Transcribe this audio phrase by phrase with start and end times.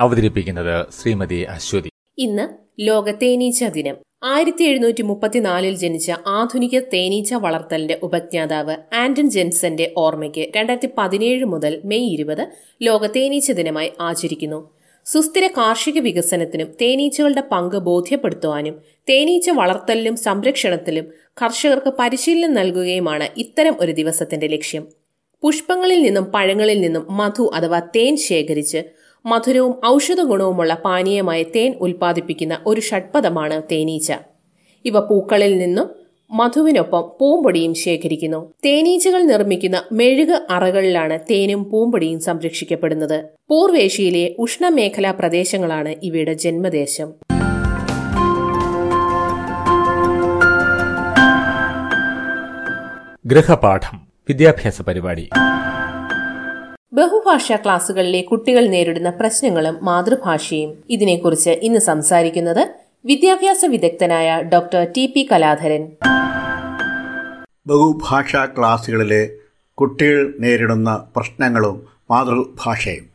[0.00, 1.90] അവതരിപ്പിക്കുന്നത് ശ്രീമതി അശ്വതി.
[2.18, 2.48] ഇന്ന്
[2.80, 3.96] ലോക തേനീച്ച ദിനം.
[4.24, 12.12] ആയിരത്തി എഴുന്നൂറ്റി മുപ്പത്തിനാലിൽ ജനിച്ച ആധുനിക തേനീച്ച വളർത്തലിന്റെ ഉപജ്ഞാതാവ് ആന്റൺ ജെൻസന്റെ ഓർമ്മയ്ക്ക് രണ്ടായിരത്തി പതിനേഴ് മുതൽ മെയ്
[12.12, 12.48] ഇരുപത്
[12.82, 14.70] ലോക തേനീച്ച ദിനമായി ആചരിക്കുന്നു.
[15.04, 21.06] സുസ്ഥിര കാർഷിക വികസനത്തിനും തേനീച്ചകളുടെ പങ്ക് ബോധ്യപ്പെടുത്തുവാനും തേനീച്ച വളർത്തലിലും സംരക്ഷണത്തിലും
[21.42, 24.88] കർഷകർക്ക് പരിശീലനം നൽകുകയുമാണ് ഇത്തരം ഒരു ദിവസത്തിന്റെ ലക്ഷ്യം.
[25.42, 28.82] പുഷ്പങ്ങളിൽ നിന്നും പഴങ്ങളിൽ നിന്നും മധു അഥവാ തേൻ ശേഖരിച്ച്
[29.26, 34.12] മധുരവും ഔഷധ ഗുണവുമുള്ള പാനീയമായ തേൻ ഉൽപ്പാദിപ്പിക്കുന്ന ഒരു ഷഡ്പദമാണ് തേനീച്ച.
[34.84, 35.90] ഇവ പൂക്കളിൽ നിന്നും
[36.30, 38.52] മധുവിനൊപ്പം പൂമ്പൊടിയും ശേഖരിക്കുന്നു.
[38.64, 43.24] തേനീച്ചകൾ നിർമ്മിക്കുന്ന മെഴുക് അറകളിലാണ് തേനും പൂമ്പൊടിയും സംരക്ഷിക്കപ്പെടുന്നത്.
[43.50, 47.12] പൂർവേഷ്യയിലെ ഉഷ്ണമേഖലാ പ്രദേശങ്ങളാണ് ഇവയുടെ ജന്മദേശം.
[53.26, 55.28] ഗൃഹപാഠം വിദ്യാഭ്യാസ പരിപാടി.
[56.92, 60.84] ബഹുഭാഷാ ക്ലാസുകളിലെ കുട്ടികൾ നേരിടുന്ന പ്രശ്നങ്ങളും മാതൃഭാഷയും.
[60.90, 62.68] ഇതിനെക്കുറിച്ച് ഇന്ന് സംസാരിക്കുന്നത്
[63.04, 65.82] വിദ്യാഭ്യാസ വിദഗ്ധനായ ഡോക്ടർ ടി പി കലാധരൻ.
[67.66, 69.30] ബഹുഭാഷാ ക്ലാസ്സുകളിലെ
[69.74, 73.06] കുട്ടികൾ നേരിടുന്ന പ്രശ്നങ്ങളും മാതൃഭാഷയും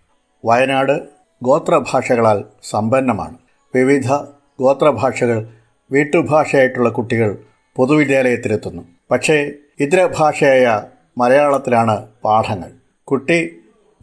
[0.45, 0.99] വയനാട്
[1.43, 3.37] ഗോത്രഭാഷകളാൽ സമ്പന്നമാണ്.
[3.75, 4.11] വിവിധ
[4.59, 5.47] ഗോത്രഭാഷകൾ
[5.91, 7.37] വീട്ടുഭാഷയായിട്ടുള്ള കുട്ടികൾ
[7.75, 8.83] പൊതുവിദ്യാലയത്തിലെത്തുന്നു.
[9.11, 10.83] പക്ഷേ ഇതര ഭാഷയായ
[11.17, 12.71] മലയാളത്തിലാണ് പാഠങ്ങൾ.
[13.03, 13.39] കുട്ടി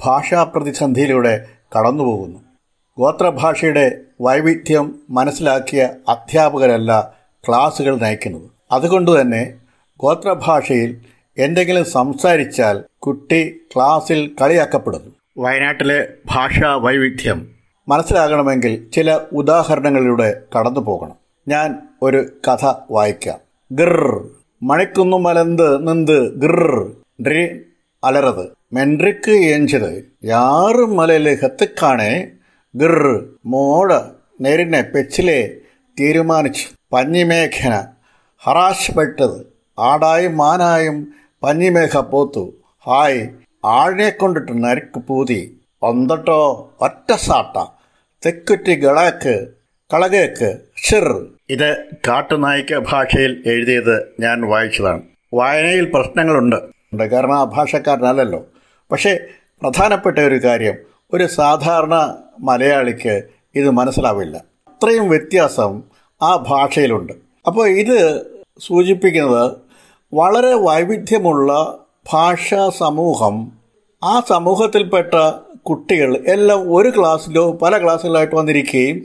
[0.05, 1.47] ഭാഷാ പ്രതിസന്ധിയിലൂടെ
[1.79, 2.39] കടന്നുപോകുന്നു.
[2.99, 7.15] ഗോത്രഭാഷയുടെ വൈവിധ്യം മനസ്സിലാക്കിയ അധ്യാപകരല്ല
[7.49, 8.51] ക്ലാസുകൾ നയിക്കുന്നത്.
[8.73, 9.55] അതുകൊണ്ട് തന്നെ
[10.01, 11.01] ഗോത്രഭാഷയിൽ
[11.39, 15.11] എന്തെങ്കിലും സംസാരിച്ചാൽ കുട്ടി ക്ലാസ്സിൽ കളിയാക്കപ്പെടുന്നു.
[15.39, 17.49] വയനാട്ടിലെ ഭാഷാ വൈവിധ്യം
[17.89, 21.15] മനസ്സിലാകണമെങ്കിൽ ചില ഉദാഹരണങ്ങളിലൂടെ കടന്നു പോകണം
[21.49, 23.39] ഞാൻ ഒരു കഥ വായിക്കാം.
[23.73, 24.25] ഗിർ
[24.63, 26.93] മണിക്കുന്നു മലന്ത് നിന്ത് ഗിർ
[27.23, 27.61] ഡ്രി
[28.05, 28.58] അലറത്.
[28.73, 32.29] മെൻട്രിക്ക് എഞ്ചത് യാറ് മലയിലെ ഹത്തിക്കാണേ
[32.77, 33.93] ഗിർ മോട
[34.41, 35.55] നെരിനെ പെച്ചിലെ
[36.01, 36.67] തീരുമാനിച്ചു.
[36.93, 37.85] പഞ്ഞിമേഘന
[38.39, 42.55] ഹറാശപ്പെട്ടത് ആടായും മാനായും പഞ്ഞിമേഘ പോത്തു.
[42.87, 43.29] ഹായ്
[43.65, 45.61] ആഴിനെ കൊണ്ടിട്ട് നരിക്ക് പൂതി.
[45.83, 47.67] ഒന്തട്ടോ ഒറ്റ സാട്ട.
[48.27, 49.49] തെക്കുറ്റി ഗളക്ക്
[49.95, 51.27] കളകേക്ക് ഷിർ.
[51.51, 55.03] ഇത് കാട്ടുനായിക്ക ഭാഷയിൽ എഴുതിയത് ഞാൻ വായിച്ചതാണ്.
[55.35, 56.57] വായനയിൽ പ്രശ്നങ്ങളുണ്ട്.
[57.11, 58.47] കാരണം ആ ഭാഷക്കാരനല്ലല്ലോ.
[58.91, 59.19] പക്ഷേ
[59.63, 60.77] പ്രധാനപ്പെട്ട ഒരു കാര്യം
[61.15, 63.23] ഒരു സാധാരണ മലയാളിക്ക്
[63.55, 64.37] ഇത് മനസ്സിലാവില്ല.
[64.69, 65.83] അത്രയും വ്യത്യാസം
[66.23, 67.13] ആ ഭാഷയിലുണ്ട്.
[67.47, 68.23] അപ്പോൾ ഇത്
[68.61, 69.53] സൂചിപ്പിക്കുന്നത്
[70.15, 71.79] വളരെ വൈവിധ്യമുള്ള
[72.13, 73.53] ഭാഷാ സമൂഹം
[74.05, 75.15] ആ സമൂഹത്തിൽപ്പെട്ട
[75.57, 79.03] കുട്ടികൾ എല്ലാം ഒരു ക്ലാസ്സിലോ പല ക്ലാസ്സുകളായിട്ട് വന്നിരിക്കുകയും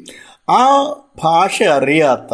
[0.50, 0.94] ആ
[1.24, 2.34] ഭാഷ അറിയാത്ത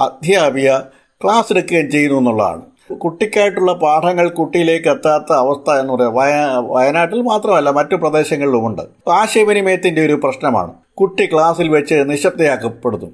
[0.00, 0.78] അധ്യാപിക
[1.24, 2.62] ക്ലാസ് എടുക്കുകയും ചെയ്യുന്നു എന്നുള്ളതാണ്.
[2.92, 8.82] കുട്ടിക്കായിട്ടുള്ള പാഠങ്ങൾ കുട്ടിയിലേക്ക് എത്താത്ത അവസ്ഥ എന്ന് പറയുക വയ വയനാട്ടിൽ മാത്രമല്ല മറ്റു പ്രദേശങ്ങളിലുമുണ്ട്.
[9.10, 10.74] ആശയവിനിമയത്തിന്റെ ഒരു പ്രശ്നമാണ്.
[10.94, 13.06] കുട്ടി ക്ലാസ്സിൽ വെച്ച് നിശബ്ദയാക്കപ്പെടുന്നു.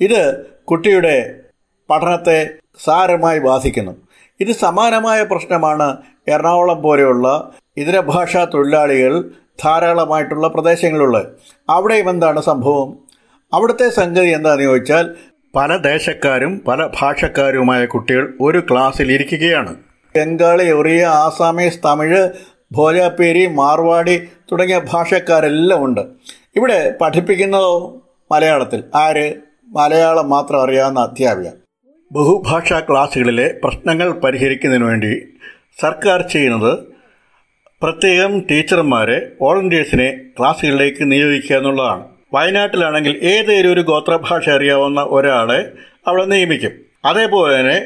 [0.00, 1.34] ഇത് കുട്ടിയുടെ
[1.90, 2.50] പഠനത്തെ
[2.84, 3.92] സാരമായി ബാധിക്കുന്നു.
[4.40, 5.96] ഇത് സമാനമായ പ്രശ്നമാണ്
[6.28, 9.30] എറണാകുളം പോലെയുള്ള ഇതര ഭാഷാ തൊഴിലാളികൾ
[9.64, 11.26] ധാരാളമായിട്ടുള്ള പ്രദേശങ്ങളുള്ളത്
[11.70, 13.12] അവിടെയും എന്താണ് സംഭവം?
[13.54, 15.14] അവിടുത്തെ സംഗതി എന്താണെന്ന് ചോദിച്ചാൽ
[15.54, 19.76] പല ദേശക്കാരും പല ഭാഷക്കാരുമായ കുട്ടികൾ ഒരു ക്ലാസ്സിൽ ഇരിക്കുകയാണ്.
[20.16, 22.28] ബംഗാളി ഒറിയ ആസാമീസ് തമിഴ്
[22.72, 24.18] ഭോജാപ്പേരി മാർവാടി
[24.52, 26.00] തുടങ്ങിയ ഭാഷക്കാരെല്ലാം ഉണ്ട്.
[26.56, 28.02] ഇവിടെ പഠിപ്പിക്കുന്നതോ
[28.32, 28.84] മലയാളത്തിൽ.
[28.94, 29.34] ആര്?
[29.66, 31.48] മലയാളം മാത്രം അറിയാവുന്ന അധ്യാപിക.
[32.12, 35.22] ബഹുഭാഷാ ക്ലാസ്സുകളിലെ പ്രശ്നങ്ങൾ പരിഹരിക്കുന്നതിന് വേണ്ടി
[35.80, 36.78] സർക്കാർ ചെയ്യുന്നത്
[37.82, 42.11] പ്രത്യേകം ടീച്ചർമാരെ വോളണ്ടിയേഴ്സിനെ ക്ലാസ്സുകളിലേക്ക് നിയോഗിക്കുക എന്നുള്ളതാണ്.
[42.34, 45.72] വയനാട്ടിലാണെങ്കിൽ ഏതെങ്കിലും ഒരു ഗോത്രഭാഷ അറിയാവുന്ന ഒരാളെ
[46.06, 46.72] അവിടെ നിയമിക്കും.
[47.04, 47.84] അതേപോലെ തന്നെ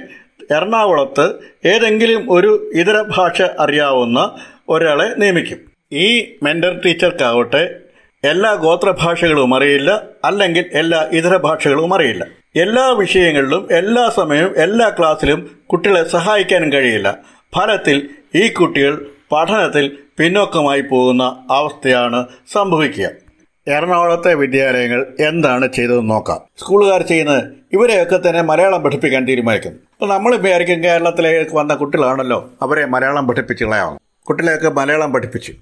[0.51, 1.33] എറണാകുളത്ത്
[1.65, 4.37] ഏതെങ്കിലും ഒരു ഇതര ഭാഷ അറിയാവുന്ന
[4.69, 5.59] ഒരാളെ നിയമിക്കും.
[5.93, 7.77] ഈ മെന്റർ ടീച്ചർക്കാവട്ടെ
[8.25, 12.27] എല്ലാ ഗോത്രഭാഷകളും അറിയില്ല അല്ലെങ്കിൽ എല്ലാ ഇതര ഭാഷകളും അറിയില്ല.
[12.57, 17.19] എല്ലാ വിഷയങ്ങളിലും എല്ലാ സമയവും എല്ലാ ക്ലാസ്സിലും കുട്ടികളെ സഹായിക്കാനും കഴിയില്ല.
[17.55, 23.26] ഫലത്തിൽ ഈ കുട്ടികൾ പഠനത്തിൽ പിന്നോക്കമായി പോകുന്ന അവസ്ഥയാണ് സംഭവിക്കുക.
[23.69, 26.41] എറണാകുളത്തെ വിദ്യാലയങ്ങൾ എന്താണ് ചെയ്തതെന്ന് നോക്കാം.
[26.59, 29.73] സ്കൂളുകാർ ചെയ്യുന്നത് ഇവരെയൊക്കെ തന്നെ മലയാളം പഠിപ്പിക്കാൻ തീരുമാനിക്കും.
[29.93, 33.99] അപ്പോൾ നമ്മൾ വിചാരിക്കും കേരളത്തിലേക്ക് വന്ന കുട്ടികളാണല്ലോ അവരെ മലയാളം പഠിപ്പിച്ച് കളയാവും
[34.29, 35.53] കുട്ടികളെയൊക്കെ മലയാളം പഠിപ്പിച്ചു.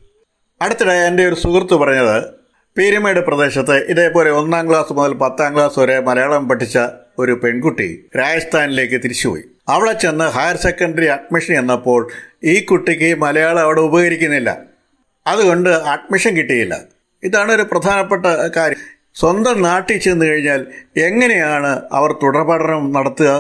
[0.62, 2.24] അടുത്തിടെ എന്റെ ഒരു സുഹൃത്ത് പറഞ്ഞത്
[2.78, 6.78] പീരുമേട് പ്രദേശത്ത് ഇതേപോലെ ഒന്നാം ക്ലാസ് മുതൽ പത്താം ക്ലാസ് വരെ മലയാളം പഠിച്ച
[7.18, 9.42] ഒരു പെൺകുട്ടി രാജസ്ഥാനിലേക്ക് തിരിച്ചുപോയി.
[9.68, 12.10] അവിടെ ചെന്ന് ഹയർ സെക്കൻഡറി അഡ്മിഷൻ എന്നപ്പോൾ
[12.44, 14.58] ഈ കുട്ടിക്ക് മലയാളം അവിടെ ഉപകരിക്കുന്നില്ല.
[15.26, 16.80] അതുകൊണ്ട് അഡ്മിഷൻ കിട്ടിയില്ല.
[17.24, 18.26] ഇതാണ് ഒരു പ്രധാനപ്പെട്ട
[18.56, 18.82] കാര്യം.
[19.14, 20.66] സ്വന്തം നാട്ടിൽ ചെന്ന് കഴിഞ്ഞാൽ
[20.96, 23.30] എങ്ങനെയാണ് അവർ തുടർപഠനം നടത്തുക?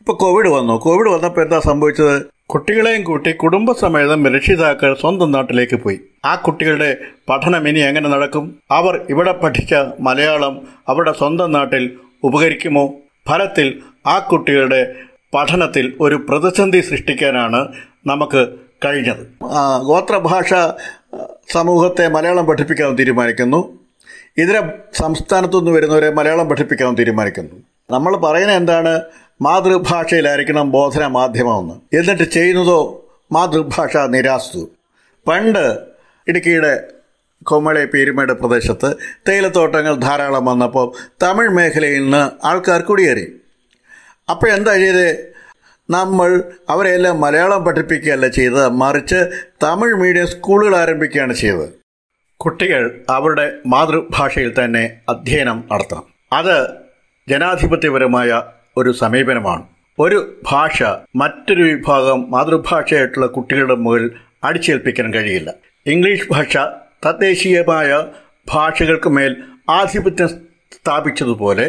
[0.00, 0.74] ഇപ്പോൾ കോവിഡ് വന്നു.
[0.76, 2.16] കോവിഡ് വന്നപ്പോൾ എന്താ സംഭവിച്ചത്?
[2.46, 6.00] കുട്ടികളെയും കൂട്ടി കുടുംബസമേതം രക്ഷിതാക്കൾ സ്വന്തം നാട്ടിലേക്ക് പോയി.
[6.24, 6.96] ആ കുട്ടികളുടെ
[7.28, 8.44] പഠനം ഇനി എങ്ങനെ നടക്കും?
[8.70, 11.84] അവർ ഇവിടെ പഠിച്ച മലയാളം അവരുടെ സ്വന്തം നാട്ടിൽ
[12.24, 12.94] ഉപകരിക്കുമോ?
[13.28, 14.94] ഫലത്തിൽ ആ കുട്ടികളുടെ
[15.34, 17.68] പഠനത്തിൽ ഒരു പ്രതിസന്ധി സൃഷ്ടിക്കാനാണ്
[18.06, 18.48] നമുക്ക്
[18.84, 19.22] കഴിഞ്ഞത്.
[19.82, 20.54] ഗോത്രഭാഷ
[21.50, 23.78] സമൂഹത്തെ മലയാളം പഠിപ്പിക്കാൻ തീരുമാനിക്കുന്നു.
[24.38, 27.56] ഇതര സംസ്ഥാനത്തു നിന്ന് വരുന്നവരെ മലയാളം പഠിപ്പിക്കാൻ തീരുമാനിക്കുന്നു.
[27.90, 29.00] നമ്മൾ പറയുന്നത് എന്താണ്?
[29.42, 31.96] മാതൃഭാഷയിലായിരിക്കണം ബോധന മാധ്യമമെന്ന്.
[31.96, 34.70] എന്നിട്ട് ചെയ്യുന്നതോ മാതൃഭാഷ നിരാസ്തു
[35.28, 35.78] പണ്ട്
[36.28, 36.82] ഇടുക്കിയുടെ
[37.42, 38.96] കൊമ്മളെ പീരുമേട് പ്രദേശത്ത്
[39.28, 40.92] തേയിലത്തോട്ടങ്ങൾ ധാരാളം വന്നപ്പോൾ
[41.22, 43.32] തമിഴ് മേഖലയിൽ നിന്ന് ആൾക്കാർ കുടിയേറി.
[44.30, 45.31] അപ്പോൾ എന്താ ചെയ്തത്
[45.92, 46.30] നമ്മൾ
[46.68, 49.20] അവരെയെല്ലാം മലയാളം പഠിപ്പിക്കുകയല്ല ചെയ്തത് മറിച്ച്
[49.62, 51.68] തമിഴ് മീഡിയം സ്കൂളുകൾ ആരംഭിക്കുകയാണ് ചെയ്തത്.
[52.40, 56.04] കുട്ടികൾ അവരുടെ മാതൃഭാഷയിൽ തന്നെ അധ്യയനം നടത്തണം.
[56.32, 56.56] അത്
[57.28, 58.42] ജനാധിപത്യപരമായ
[58.76, 59.64] ഒരു സമീപനമാണ്.
[59.98, 60.18] ഒരു
[60.50, 60.82] ഭാഷ
[61.16, 64.10] മറ്റൊരു വിഭാഗം മാതൃഭാഷയായിട്ടുള്ള കുട്ടികളുടെ മുകളിൽ
[64.44, 65.50] അടിച്ചേൽപ്പിക്കാൻ കഴിയില്ല.
[65.86, 66.56] ഇംഗ്ലീഷ് ഭാഷ
[67.06, 67.90] തദ്ദേശീയമായ
[68.48, 69.36] ഭാഷകൾക്ക് മേൽ
[69.70, 70.28] ആധിപത്യം
[70.72, 71.66] സ്ഥാപിച്ചതുപോലെ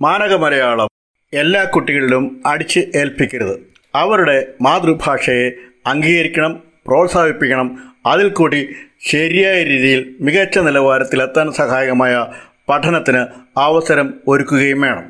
[0.00, 0.89] മാനക മലയാളം
[1.32, 3.60] എല്ലാ കുട്ടികളിലും അടിച്ച് ഏൽപ്പിക്കരുത്.
[3.94, 5.50] അവരുടെ മാതൃഭാഷയെ
[5.86, 6.52] അംഗീകരിക്കണം
[6.86, 7.78] പ്രോത്സാഹിപ്പിക്കണം.
[8.06, 8.68] അതിൽ കൂടി
[9.06, 12.26] ശരിയായ രീതിയിൽ മികച്ച നിലവാരത്തിലെത്താൻ സഹായകമായ
[12.68, 13.26] പഠനത്തിന്
[13.58, 15.04] അവസരം ഒരുക്കുകയും വേണം.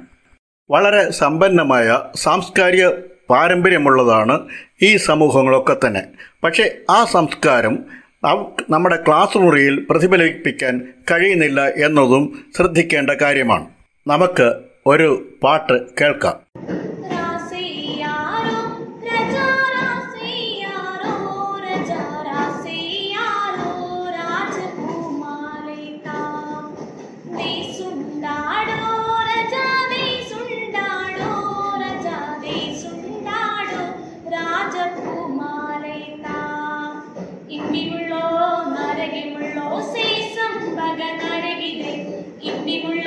[0.71, 2.89] വളരെ സമ്പന്നമായ സാംസ്കാരിക
[3.31, 4.49] പാരമ്പര്യമുള്ളതാണ്
[4.83, 6.03] ഈ സമൂഹങ്ങളൊക്കെ തന്നെ.
[6.45, 7.79] പക്ഷേ ആ സംസ്കാരം
[8.71, 13.67] നമ്മുടെ ക്ലാസ് മുറിയിൽ പ്രതിഫലിപ്പിക്കാൻ കഴിയുന്നില്ല എന്നതും ശ്രദ്ധിക്കേണ്ട കാര്യമാണ്.
[14.07, 15.09] നമുക്ക് ഒരു
[15.43, 16.37] പാട്ട് കേൾക്കാം.
[37.57, 38.23] ഇമ്മിമുള്ളോ
[38.75, 41.95] നരകിമുള്ളോ സീസം ഭഗ നരകിതെ
[42.43, 43.00] ഇമ്മിമുള്ള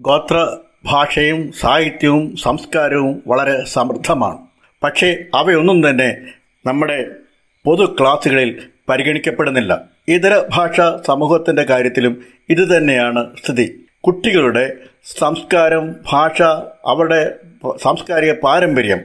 [0.00, 0.36] ഗോത്ര
[0.84, 4.38] ഭാഷയും സാഹിത്യവും സംസ്കാരവും വളരെ സമൃദ്ധമാണ്.
[4.84, 6.08] പക്ഷേ അവയൊന്നും തന്നെ
[6.66, 7.10] നമ്മുടെ
[7.64, 9.84] പൊതു ക്ലാസുകളിൽ പരിഗണിക്കപ്പെടുന്നില്ല.
[10.08, 13.86] ഇതര ഭാഷാ സമൂഹത്തിന്റെ കാര്യത്തിലും ഇതുതന്നെയാണ് സ്ഥിതി.
[14.00, 14.76] കുട്ടികളുടെ
[15.18, 16.42] സംസ്കാരം ഭാഷ
[16.86, 17.36] അവരുടെ
[17.82, 19.00] സാംസ്കാരിക പാരമ്പര്യം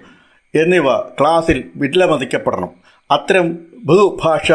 [0.55, 2.69] എന്നിവ ക്ലാസ്സിൽ വിലമതിക്കപ്പെടണം.
[3.11, 4.51] അത്തരം ബഹുഭാഷ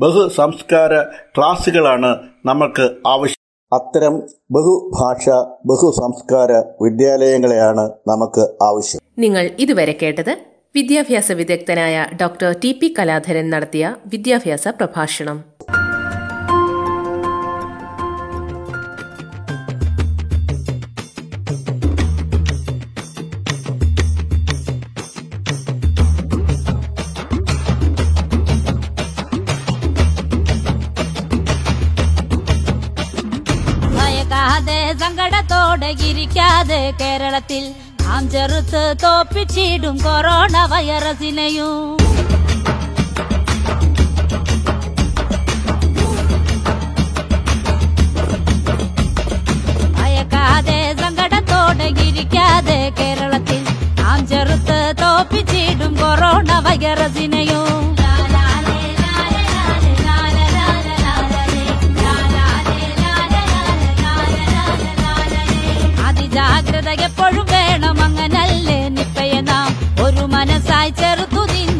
[0.00, 1.02] ബഹു സംസ്കാര
[1.36, 3.76] ക്ലാസ്സുകളാണ് നമുക്ക് ആവശ്യം.
[3.80, 4.14] അത്തരം
[4.50, 5.28] ബഹുഭാഷ
[5.66, 9.00] ബഹു സംസ്കാര വിദ്യാലയങ്ങളെയാണ് നമുക്ക് ആവശ്യം.
[9.18, 15.44] നിങ്ങൾ ഇതുവരെ കേട്ടത് വിദ്യാഭ്യാസ വിദഗ്ധനായ ഡോക്ടർ ടി പി കലാധരൻ നടത്തിയ വിദ്യാഭ്യാസ പ്രഭാഷണം.
[37.00, 37.83] കേരളത്തിൽ
[38.16, 41.92] அஞ்சறுத்து தோப்பிச்சிடும் கொரோனா வைரசினையும்
[49.98, 53.68] பயக்காதே சங்கடத்தோட இருக்காதே கேரளத்தில்.
[54.12, 57.82] அஞ்சறுத்து தோப்பிச்சிடும் கொரோனா வைரசினையும்
[70.84, 71.74] न्याय चर तू दिन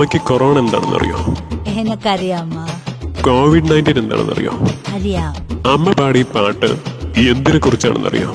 [0.00, 1.18] അമ്മയ്ക്ക് കൊറോണ എന്താണെന്ന് അറിയോ
[3.22, 4.52] കോവിഡ് നയന്റീൻ എന്താണെന്ന് അറിയോ.
[4.94, 5.32] അറിയാം
[5.72, 6.70] അമ്മ പാടി പാട്ട്
[7.24, 8.30] എന്തിനെ കുറിച്ചാണെന്ന് അറിയോ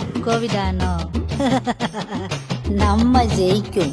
[0.63, 0.91] ആണോ
[2.83, 3.89] നമ്മ ജയിക്കും.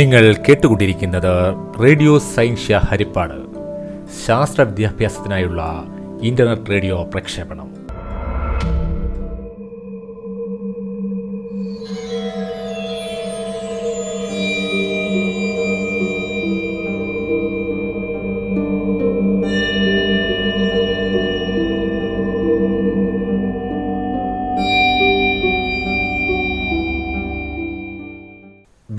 [0.00, 3.34] നിങ്ങൾ കേട്ടുകൊണ്ടിരിക്കുന്നത് റേഡിയോ സൈൻഷ്യ ഹരിപ്പാട്.
[4.26, 5.84] ശാസ്ത്ര വിദ്യാഭ്യാസത്തിനായുള്ള
[6.22, 7.69] ഇന്റർനെറ്റ് റേഡിയോ പ്രക്ഷേപണം.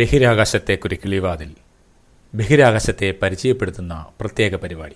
[0.01, 1.55] ബഹിരാകാശത്തെ കുരുക്കിളിവാതിൽ
[2.35, 4.93] ബഹിരാകാശത്തെ പരിചയപ്പെടുത്തുന്ന പ്രത്യേക പരിപാടി.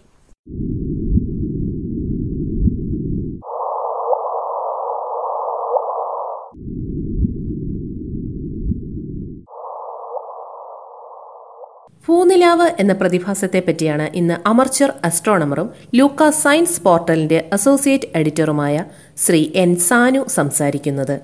[12.07, 18.85] ഭൂനിലാവ് എന്ന പ്രതിഭാസത്തെ പറ്റിയാണ് ഇന്ന് അമർച്ചർ അസ്ട്രോണമറും ലൂക്ക സയൻസ് പോർട്ടലിന്റെ അസോസിയേറ്റ് എഡിറ്ററുമായ
[19.17, 21.21] ശ്രീ എൻ സാനു സംസാരിക്കുന്നത്.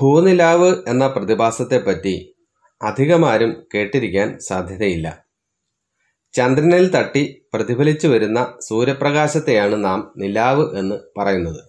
[0.00, 2.31] ഭൂനിലാവ് എന്ന പ്രതിഭാസത്തെപ്പറ്റി
[2.82, 5.22] അധികമാരും കേട്ടിരിക്കാൻ സാധ്യതയില്ല.
[6.34, 11.60] ചന്ദ്രനിൽ തട്ടി പ്രതിഫലിച്ചു വരുന്ന സൂര്യപ്രകാശത്തെയാണ് നാം നിലാവ് എന്ന് പറയുന്നത്.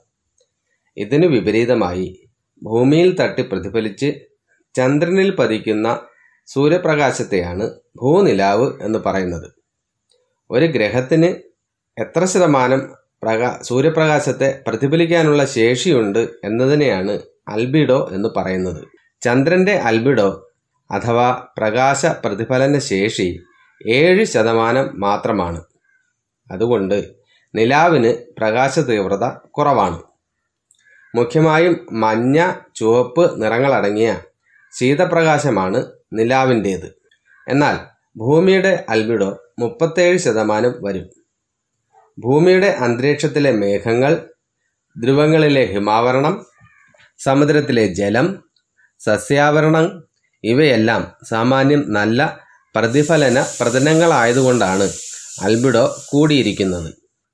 [0.98, 2.30] ഇതിനു വിപരീതമായി
[2.64, 4.14] ഭൂമിയിൽ തട്ടി പ്രതിഫലിച്ച്
[4.76, 6.00] ചന്ദ്രനിൽ പതിക്കുന്ന
[6.48, 9.52] സൂര്യപ്രകാശത്തെയാണ് ഭൂനിലാവ് എന്ന് പറയുന്നത്.
[10.52, 11.36] ഒരു ഗ്രഹത്തിന്
[12.02, 12.92] എത്ര ശതമാനം
[13.24, 18.82] പ്രകാ സൂര്യപ്രകാശത്തെ പ്രതിഫലിക്കാനുള്ള ശേഷിയുണ്ട് എന്നതിനെയാണ് അൽബിഡോ എന്ന് പറയുന്നത്.
[19.22, 20.53] ചന്ദ്രന്റെ അൽബിഡോ
[20.94, 23.28] അഥവാ പ്രകാശ പ്രതിഫലന ശേഷി
[23.90, 25.62] ഏഴ് ശതമാനം മാത്രമാണ്.
[26.52, 26.98] അതുകൊണ്ട്
[27.56, 29.26] നിലാവിന് പ്രകാശ തീവ്രത
[29.58, 30.00] കുറവാണ്.
[31.16, 31.74] മുഖ്യമായും
[32.04, 32.38] മഞ്ഞ
[32.76, 34.12] ചുവപ്പ് നിറങ്ങളടങ്ങിയ
[34.74, 35.80] ശീതപ്രകാശമാണ്
[36.14, 36.88] നിലാവിന്റേത്.
[37.48, 37.76] എന്നാൽ
[38.18, 41.08] ഭൂമിയുടെ അൽബിഡോ മുപ്പത്തേഴ് ശതമാനം വരും.
[42.18, 44.14] ഭൂമിയുടെ അന്തരീക്ഷത്തിലെ മേഘങ്ങൾ
[44.96, 46.34] ധ്രുവങ്ങളിലെ ഹിമാവരണം
[47.20, 48.28] സമുദ്രത്തിലെ ജലം
[49.02, 49.86] സസ്യാവരണം
[50.44, 52.40] ഇവയെല്ലാം സാമാന്യം നല്ല
[52.76, 54.88] പ്രതിഫലന പ്രതലങ്ങളായതുകൊണ്ടാണ്
[55.44, 56.90] അൽബിഡോ കൂടിയിരിക്കുന്നത്.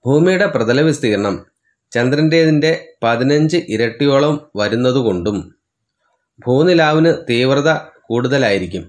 [0.05, 1.45] ഭൂമിയുടെ പ്രതല വിസ്തീർണം
[1.91, 2.71] ചന്ദ്രന്റേതിന്റെ
[3.03, 5.37] പതിനഞ്ച് ഇരട്ടിയോളം വരുന്നതുകൊണ്ടും
[6.45, 7.69] ഭൂനിലാവിന് തീവ്രത
[8.07, 8.83] കൂടുതലായിരിക്കും.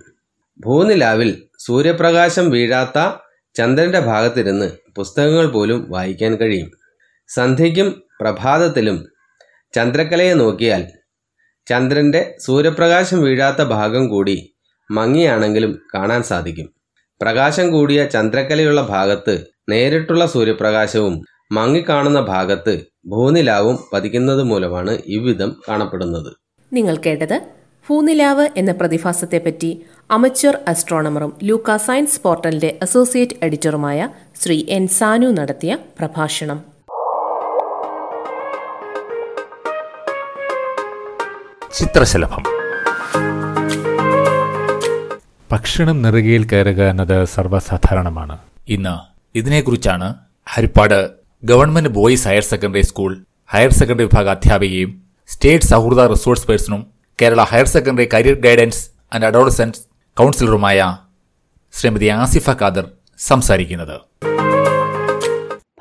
[0.61, 2.99] ഭൂനിലാവിൽ സൂര്യപ്രകാശം വീഴാത്ത
[3.57, 6.69] ചന്ദ്രന്റെ ഭാഗത്തിരുന്ന് പുസ്തകങ്ങൾ പോലും വായിക്കാൻ കഴിയും.
[7.29, 7.89] സന്ധ്യയ്ക്കും
[8.21, 8.99] പ്രഭാതത്തിലും
[9.75, 10.83] ചന്ദ്രക്കലയെ നോക്കിയാൽ
[11.71, 14.55] ചന്ദ്രന്റെ സൂര്യപ്രകാശം വീഴാത്ത ഭാഗം കൂടി
[14.91, 16.69] മങ്ങിയാണെങ്കിലും കാണാൻ സാധിക്കും.
[17.23, 19.35] പ്രകാശം കൂടിയ ചന്ദ്രക്കലയുള്ള ഭാഗത്ത്
[19.69, 21.23] നേരിട്ടുള്ള സൂര്യപ്രകാശവും
[21.53, 22.75] മങ്ങിക്കാണുന്ന ഭാഗത്ത്
[23.07, 26.31] ഭൂനിലാവും പതിക്കുന്നത് മൂലമാണ് ഇவ்விധം കാണപ്പെടുന്നത്.
[26.73, 27.37] നിങ്ങൾ കേട്ടത്
[27.89, 29.71] ഭൂനിലാവ് എന്ന പ്രതിഭാസത്തെപ്പറ്റി
[30.11, 34.09] അമച്വർ അസ്ട്രോണമറും ലൂക്ക സയൻസ് പോർട്ടലിന്റെ അസോസിയേറ്റ് എഡിറ്ററുമായ
[34.43, 36.70] ശ്രീ എൻ സാനു നടത്തിയ പ്രഭാഷണം.
[41.79, 42.43] ചിത്രശലഭം.
[45.53, 48.39] ഭക്ഷണം നെറുകയിൽ കയറുക എന്നത് സർവസാധാരണമാണ്.
[48.69, 48.95] ഇന്ന്
[49.39, 50.15] ഇതിനെക്കുറിച്ചാണ്
[50.49, 51.11] Harippad
[51.45, 56.87] government boys higher secondary school higher secondary വിഭാഗ അധ്യാപികയും സ്റ്റേറ്റ് സൗഹൃദ resource പേഴ്സണും
[57.23, 59.81] Kerala higher secondary career guidance and adolescence
[60.17, 60.99] കൗൺസിലറുമായ
[61.73, 63.97] Shrimati Asifa Khader സംസാരിക്കുന്നത്.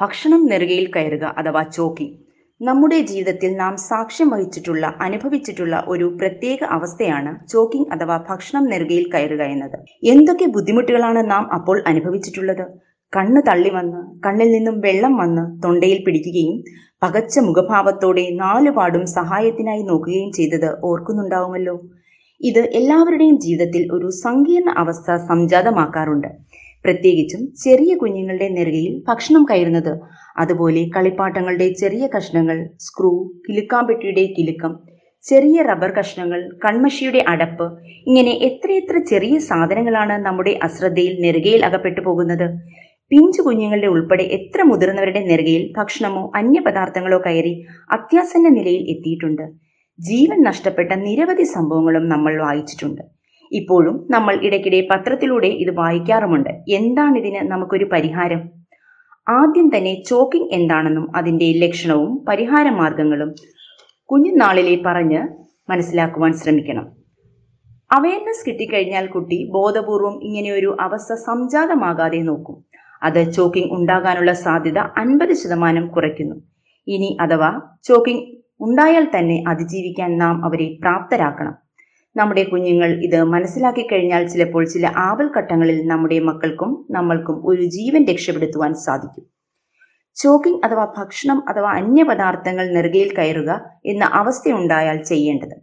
[0.02, 2.29] ഭക്ഷണം നെറുകയിൽ കയറുക അഥവാ ചോക്കിംഗ്
[2.62, 9.78] നമ്മുടെ ജീവിതത്തിൽ നാം സാക്ഷ്യം വഹിച്ചിട്ടുള്ള അനുഭവിച്ചിട്ടുള്ള ഒരു പ്രത്യേക അവസ്ഥയാണ് ചോക്കിംഗ് അഥവാ ഭക്ഷണം നെറുകയിൽ കയറുക എന്നത്.
[10.14, 12.66] എന്തൊക്കെ ബുദ്ധിമുട്ടുകളാണ് നാം അപ്പോൾ അനുഭവിച്ചിട്ടുള്ളത്?
[13.14, 16.58] കണ്ണ് തള്ളി വന്ന് കണ്ണിൽ നിന്നും വെള്ളം വന്ന് തൊണ്ടയിൽ പിടിക്കുകയും
[17.04, 21.78] പകച്ച മുഖഭാവത്തോടെ നാലുപാടും സഹായത്തിനായി നോക്കുകയും ചെയ്തത് ഓർക്കുന്നുണ്ടാവുമല്ലോ.
[22.42, 26.30] ഇത് എല്ലാവരുടെയും ജീവിതത്തിൽ ഒരു സങ്കീർണ അവസ്ഥ സംജാതമാക്കാറുണ്ട്.
[26.86, 29.94] പ്രത്യേകിച്ചും ചെറിയ കുഞ്ഞുങ്ങളുടെ നെറുകയിൽ ഭക്ഷണം കയറുന്നത്.
[30.38, 33.12] അതുപോലെ കളിപ്പാട്ടങ്ങളുടെ ചെറിയ കഷ്ണങ്ങൾ സ്ക്രൂ
[33.48, 34.74] കിലുക്കാമ്പെട്ടിയുടെ കിലുക്കം
[35.26, 37.66] ചെറിയ റബ്ബർ കഷ്ണങ്ങൾ കൺമഷിയുടെ അടപ്പ്
[38.10, 42.46] ഇങ്ങനെ എത്രയെത്ര ചെറിയ സാധനങ്ങളാണ് നമ്മുടെ അശ്രദ്ധയിൽ നെറുകയിൽ അകപ്പെട്ടു പോകുന്നത്.
[43.12, 47.54] പിഞ്ചു കുഞ്ഞുങ്ങളുടെ ഉൾപ്പെടെ എത്ര മുതിർന്നവരുടെ നെറുകയിൽ ഭക്ഷണമോ അന്യപദാർത്ഥങ്ങളോ കയറി
[47.92, 49.46] അത്യാസന്ന നിലയിൽ എത്തിയിട്ടുണ്ട്.
[50.00, 53.02] ജീവൻ നഷ്ടപ്പെട്ട നിരവധി സംഭവങ്ങളും നമ്മൾ വായിച്ചിട്ടുണ്ട്.
[53.52, 56.50] ഇപ്പോഴും നമ്മൾ ഇടയ്ക്കിടെ പത്രത്തിലൂടെ ഇത് വായിക്കാറുമുണ്ട്.
[56.68, 58.50] എന്താണിതിന് നമുക്കൊരു പരിഹാരം?
[59.30, 63.36] ആദ്യം തന്നെ ചോക്കിംഗ് എന്താണെന്നും അതിന്റെ ലക്ഷണവും പരിഹാര മാർഗങ്ങളും
[64.10, 65.22] കുഞ്ഞുനാളിലെ പറഞ്ഞ്
[65.70, 66.86] മനസ്സിലാക്കുവാൻ ശ്രമിക്കണം.
[67.92, 72.66] അവയർനെസ് കിട്ടിക്കഴിഞ്ഞാൽ കുട്ടി ബോധപൂർവം ഇങ്ങനെയൊരു അവസ്ഥ സംജാതമാകാതെ നോക്കും.
[73.04, 76.36] അത് ചോക്കിംഗ് ഉണ്ടാകാനുള്ള സാധ്യത അൻപത് ശതമാനം കുറയ്ക്കുന്നു.
[76.88, 78.26] ഇനി അഥവാ ചോക്കിംഗ്
[78.62, 81.69] ഉണ്ടായാൽ തന്നെ അതിജീവിക്കാൻ നാം അവരെ പ്രാപ്തരാക്കണം.
[82.16, 88.74] നമ്മുടെ കുഞ്ഞുങ്ങൾ ഇത് മനസ്സിലാക്കി കഴിഞ്ഞാൽ ചിലപ്പോൾ ചില ആവൽ ഘട്ടങ്ങളിൽ നമ്മുടെ മക്കൾക്കും നമ്മൾക്കും ഒരു ജീവൻ രക്ഷപ്പെടുത്തുവാൻ
[88.76, 89.26] സാധിക്കും.
[90.18, 93.52] ചോക്കിംഗ് അഥവാ ഭക്ഷണം അഥവാ അന്യ പദാർത്ഥങ്ങൾ നെറുകയിൽ കയറുക
[93.86, 95.56] എന്ന അവസ്ഥയുണ്ടായാൽ ചെയ്യേണ്ടത്.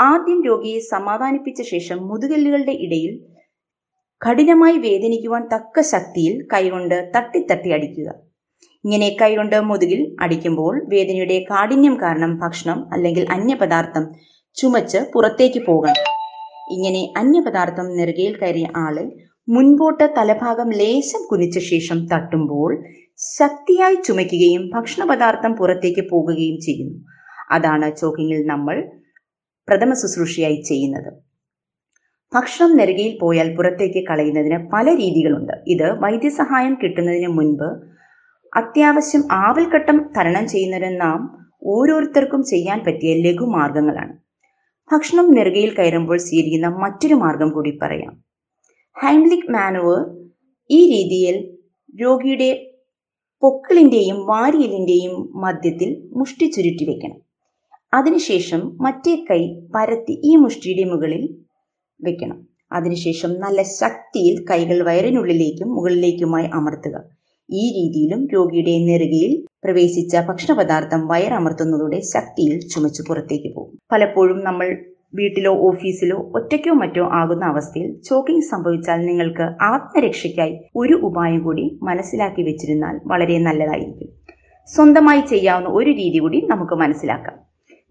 [0.00, 3.12] ആദ്യം രോഗിയെ സമാധാനിപ്പിച്ച ശേഷം മുതുകല്ലുകളുടെ ഇടയിൽ
[4.22, 8.08] കഠിനമായി വേദനിക്കുവാൻ തക്ക ശക്തിയിൽ കൈകൊണ്ട് തട്ടിത്തട്ടി തട്ടി അടിക്കുക.
[8.84, 14.04] ഇങ്ങനെ കൈകൊണ്ട് മുതുകിൽ അടിക്കുമ്പോൾ വേദനയുടെ കാഠിന്യം കാരണം ഭക്ഷണം അല്ലെങ്കിൽ അന്യപദാർത്ഥം
[14.56, 16.04] ചുമച്ച് പുറത്തേക്ക് പോകണം.
[16.70, 19.12] ഇങ്ങനെ അന്യപദാർത്ഥം നെറുകയിൽ കയറിയ ആൾ
[19.48, 22.70] മുൻപോട്ട് തലഭാഗം ലേശം കുനിച്ച ശേഷം തട്ടുമ്പോൾ
[23.38, 26.96] ശക്തിയായി ചുമയ്ക്കുകയും ഭക്ഷണപദാർത്ഥം പുറത്തേക്ക് പോകുകയും ചെയ്യുന്നു.
[27.50, 28.76] അതാണ് ചോക്കിങ്ങിൽ നമ്മൾ
[29.68, 31.10] പ്രഥമ ശുശ്രൂഷയായി ചെയ്യുന്നത്.
[32.34, 35.52] ഭക്ഷണം നെറുകയിൽ പോയാൽ പുറത്തേക്ക് കളയുന്നതിന് പല രീതികളുണ്ട്.
[35.66, 37.68] ഇത് വൈദ്യസഹായം കിട്ടുന്നതിന് മുൻപ്
[38.52, 41.20] അത്യാവശ്യം ആവൽഘട്ടം തരണം ചെയ്യുന്നതിന് നാം
[41.66, 44.23] ഓരോരുത്തർക്കും ചെയ്യാൻ പറ്റിയ ലഘുമാർഗങ്ങളാണ്.
[44.92, 48.12] ഭക്ഷണം നെറുകയിൽ കയറുമ്പോൾ സ്വീകരിക്കുന്ന മറ്റൊരു മാർഗം കൂടി പറയാം.
[48.96, 50.00] ഹൈംലിക് മാനുവർ
[50.70, 51.36] ഈ രീതിയിൽ
[52.02, 52.50] രോഗിയുടെ
[53.42, 57.18] പൊക്കിളിന്റെയും വാരിയലിന്റെയും മധ്യത്തിൽ മുഷ്ടി ചുരുട്ടി വെക്കണം.
[57.94, 59.40] അതിനുശേഷം മറ്റേ കൈ
[59.74, 61.24] പരത്തി ഈ മുഷ്ടിയുടെ മുകളിൽ
[62.00, 62.38] വെക്കണം.
[62.72, 66.96] അതിനുശേഷം നല്ല ശക്തിയിൽ കൈകൾ വയറിനുള്ളിലേക്കും മുകളിലേക്കുമായി അമർത്തുക.
[67.50, 73.78] ഈ രീതിയിലും രോഗിയുടെ നെറുകയിൽ പ്രവേശിച്ച ഭക്ഷണപദാർത്ഥം വയറമർത്തുന്നതോടെ ശക്തിയിൽ ചുമച്ചു പുറത്തേക്ക് പോകും.
[73.92, 74.76] പലപ്പോഴും നമ്മൾ
[75.14, 83.00] വീട്ടിലോ ഓഫീസിലോ ഒറ്റയ്ക്കോ മറ്റോ ആകുന്ന അവസ്ഥയിൽ ചോക്കിംഗ് സംഭവിച്ചാൽ നിങ്ങൾക്ക് ആത്മരക്ഷയ്ക്കായി ഒരു ഉപായം കൂടി മനസ്സിലാക്കി വെച്ചിരുന്നാൽ
[83.06, 84.08] വളരെ നല്ലതായിരിക്കും.
[84.74, 87.36] സ്വന്തമായി ചെയ്യാവുന്ന ഒരു രീതി കൂടി നമുക്ക് മനസ്സിലാക്കാം.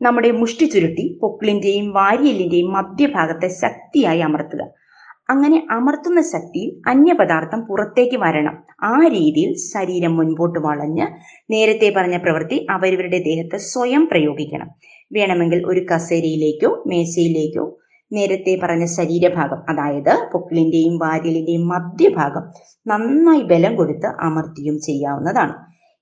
[0.02, 4.83] നമ്മുടെ മുഷ്ടി ചുരുട്ടി പൊക്കിളിന്റെയും വാരിയലിന്റെയും മധ്യഭാഗത്തെ ശക്തിയായി അമർത്തുക.
[5.30, 8.56] അങ്ങനെ അമർത്തുന്ന ശക്തിയിൽ അന്യപദാർത്ഥം പുറത്തേക്ക് വരണം.
[8.84, 11.06] ആ രീതിയിൽ ശരീരം മുൻപോട്ട് വളഞ്ഞ്
[11.50, 14.70] നേരത്തെ പറഞ്ഞ പ്രവൃത്തി അവരവരുടെ ദേഹത്ത് സ്വയം പ്രയോഗിക്കണം.
[15.12, 17.66] വേണമെങ്കിൽ ഒരു കസേരയിലേക്കോ മേശയിലേക്കോ
[18.12, 22.44] നേരത്തെ പറഞ്ഞ ശരീരഭാഗം അതായത് പൊക്കിളിന്റെയും വാരിലിന്റെയും മധ്യഭാഗം
[22.86, 25.56] നന്നായി ബലം കൊടുത്ത് അമർത്തിയും ചെയ്യാവുന്നതാണ്.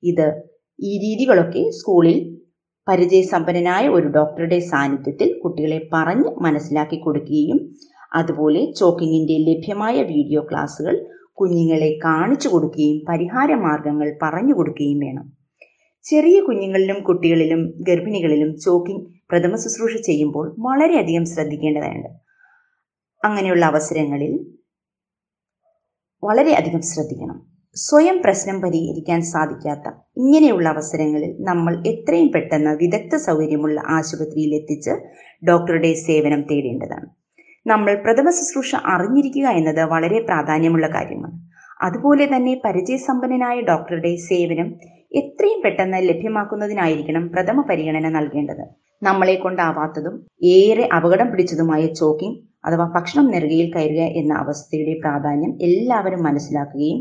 [0.03, 0.27] ഇത്
[0.79, 2.17] ഈ രീതികളൊക്കെ സ്കൂളിൽ
[2.87, 7.59] പരിചയസമ്പന്നനായ ഒരു ഡോക്ടറുടെ സാന്നിധ്യത്തിൽ കുട്ടികളെ പറഞ്ഞ് മനസ്സിലാക്കി കൊടുക്കുകയും
[8.13, 15.33] അതുപോലെ ചോക്കിങ്ങിന്റെ ലഭ്യമായ വീഡിയോ ക്ലാസ്സുകൾ കുഞ്ഞുങ്ങളെ കാണിച്ചു കൊടുക്കുകയും പരിഹാര മാർഗങ്ങൾ പറഞ്ഞു കൊടുക്കുകയും വേണം.
[16.05, 22.09] ചെറിയ കുഞ്ഞുങ്ങളിലും കുട്ടികളിലും ഗർഭിണികളിലും ചോക്കിംഗ് പ്രഥമ ശുശ്രൂഷ ചെയ്യുമ്പോൾ വളരെയധികം ശ്രദ്ധിക്കേണ്ടതുണ്ട്.
[23.25, 24.33] അങ്ങനെയുള്ള അവസരങ്ങളിൽ
[26.23, 27.47] വളരെയധികം ശ്രദ്ധിക്കണം.
[27.75, 34.91] സ്വയം പ്രശ്നം പരിഹരിക്കാൻ സാധിക്കാത്ത ഇങ്ങനെയുള്ള അവസരങ്ങളിൽ നമ്മൾ എത്രയും പെട്ടെന്ന് വിദഗ്ധ സൗകര്യമുള്ള ആശുപത്രിയിൽ എത്തിച്ച്
[35.49, 37.20] ഡോക്ടറുടെ സേവനം തേടേണ്ടതാണ്.
[37.65, 41.35] നമ്മൾ പ്രഥമ ശുശ്രൂഷ അറിഞ്ഞിരിക്കുക എന്നത് വളരെ പ്രാധാന്യമുള്ള കാര്യമാണ്.
[41.81, 44.67] അതുപോലെ തന്നെ പരിചയസമ്പന്നനായ ഡോക്ടറുടെ സേവനം
[45.11, 48.63] എത്രയും പെട്ടെന്ന് ലഭ്യമാക്കുന്നതിനായിരിക്കണം പ്രഥമ പരിഗണന നൽകേണ്ടത്.
[49.01, 50.15] നമ്മളെ കൊണ്ടാവാത്തതും
[50.51, 56.99] ഏറെ അപകടം പിടിച്ചതുമായ ചോക്കിംഗ് അഥവാ ഭക്ഷണം നെറുകയിൽ കയറുക എന്ന അവസ്ഥയുടെ പ്രാധാന്യം എല്ലാവരും മനസ്സിലാക്കുകയും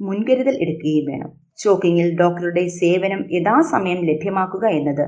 [0.00, 1.30] മുൻകരുതൽ എടുക്കുകയും വേണം.
[1.58, 5.04] ചോക്കിങ്ങിൽ ഡോക്ടറുടെ സേവനം യഥാസമയം ലഭ്യമാക്കുക എന്നത്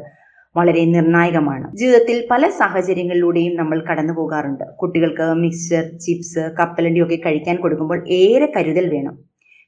[0.56, 1.66] വളരെ നിർണായകമാണ്.
[1.76, 4.64] ജീവിതത്തിൽ പല സാഹചര്യങ്ങളിലൂടെയും നമ്മൾ കടന്നു പോകാറുണ്ട്.
[4.80, 9.16] കുട്ടികൾക്ക് മിക്സർ ചിപ്സ് കപ്പലണ്ടി ഒക്കെ കഴിക്കാൻ കൊടുക്കുമ്പോൾ ഏറെ കരുതൽ വേണം.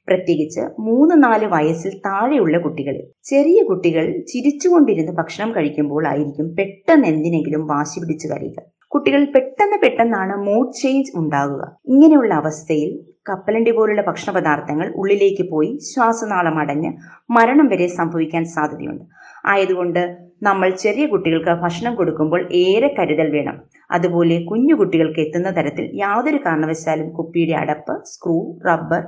[0.07, 7.99] പ്രത്യേകിച്ച് മൂന്ന് നാല് വയസ്സിൽ താഴെയുള്ള കുട്ടികളിൽ ചെറിയ കുട്ടികൾ ചിരിച്ചുകൊണ്ടിരുന്ന് ഭക്ഷണം കഴിക്കുമ്പോൾ ആയിരിക്കും പെട്ടെന്ന് എന്തിനെങ്കിലും വാശി
[7.99, 8.57] പിടിച്ചു കരയുക.
[8.87, 11.77] കുട്ടികൾ പെട്ടെന്ന് പെട്ടെന്നാണ് മൂഡ് ചേഞ്ച് ഉണ്ടാകുക.
[11.87, 12.91] ഇങ്ങനെയുള്ള അവസ്ഥയിൽ
[13.29, 16.91] കപ്പലണ്ടി പോലുള്ള ഭക്ഷണ പദാർത്ഥങ്ങൾ ഉള്ളിലേക്ക് പോയി ശ്വാസനാളം അടഞ്ഞ്
[17.29, 19.03] മരണം വരെ സംഭവിക്കാൻ സാധ്യതയുണ്ട്.
[19.45, 23.57] ആയതുകൊണ്ട് നമ്മൾ ചെറിയ കുട്ടികൾക്ക് ഭക്ഷണം കൊടുക്കുമ്പോൾ ഏറെ കരുതൽ വേണം.
[23.91, 28.35] അതുപോലെ കുഞ്ഞു കുട്ടികൾക്ക് എത്തുന്ന തരത്തിൽ യാതൊരു കാരണവശാലും കുപ്പിയുടെ അടപ്പ് സ്ക്രൂ
[28.67, 29.01] റബ്ബർ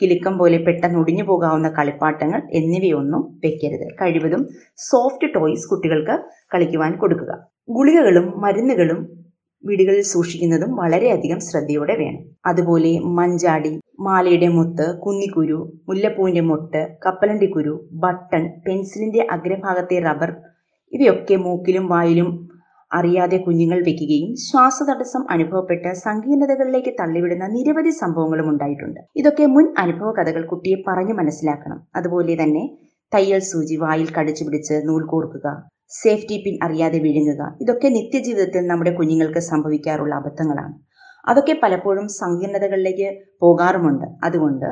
[0.00, 3.86] കിലുക്കം പോലെ പെട്ടെന്ന് ഒടിഞ്ഞു പോകാവുന്ന കളിപ്പാട്ടങ്ങൾ എന്നിവയൊന്നും വെക്കരുത്.
[4.00, 4.42] കഴിവതും
[4.90, 6.16] സോഫ്റ്റ് ടോയ്സ് കുട്ടികൾക്ക്
[6.54, 7.32] കളിക്കുവാൻ കൊടുക്കുക.
[7.76, 9.00] ഗുളികകളും മരുന്നുകളും
[9.64, 12.22] വീടുകളിൽ സൂക്ഷിക്കുന്നതും വളരെയധികം ശ്രദ്ധയോടെ വേണം.
[12.46, 13.70] അതുപോലെ മഞ്ചാടി
[14.06, 20.32] മാലയുടെ മുത്ത് കുന്നിക്കുരു മുല്ലപ്പൂവിന്റെ മുട്ട് കപ്പലണ്ടി കുരു ബട്ടൺ പെൻസിലിന്റെ അഗ്രഭാഗത്തെ റബ്ബർ
[20.94, 22.28] ഇവയൊക്കെ മൂക്കിലും വായിലും
[22.90, 29.00] അറിയാതെ കുഞ്ഞുങ്ങൾ വെക്കുകയും ശ്വാസതടസ്സം അനുഭവപ്പെട്ട് സങ്കീർണതകളിലേക്ക് തള്ളിവിടുന്ന നിരവധി സംഭവങ്ങളും ഉണ്ടായിട്ടുണ്ട്.
[29.16, 31.78] ഇതൊക്കെ മുൻ അനുഭവ കഥകൾ കുട്ടിയെ പറഞ്ഞു മനസ്സിലാക്കണം.
[31.96, 32.64] അതുപോലെ തന്നെ
[33.12, 35.48] തയ്യൽ സൂചി വായിൽ കടിച്ചു പിടിച്ച് നൂൽ കോർക്കുക
[36.02, 40.74] സേഫ്റ്റി പിൻ അറിയാതെ വിഴുങ്ങുക ഇതൊക്കെ നിത്യജീവിതത്തിൽ നമ്മുടെ കുഞ്ഞുങ്ങൾക്ക് സംഭവിക്കാറുള്ള അബദ്ധങ്ങളാണ്.
[41.24, 43.08] അതൊക്കെ പലപ്പോഴും സങ്കീർണതകളിലേക്ക്
[43.42, 44.06] പോകാറുമുണ്ട്.
[44.26, 44.70] അതുകൊണ്ട്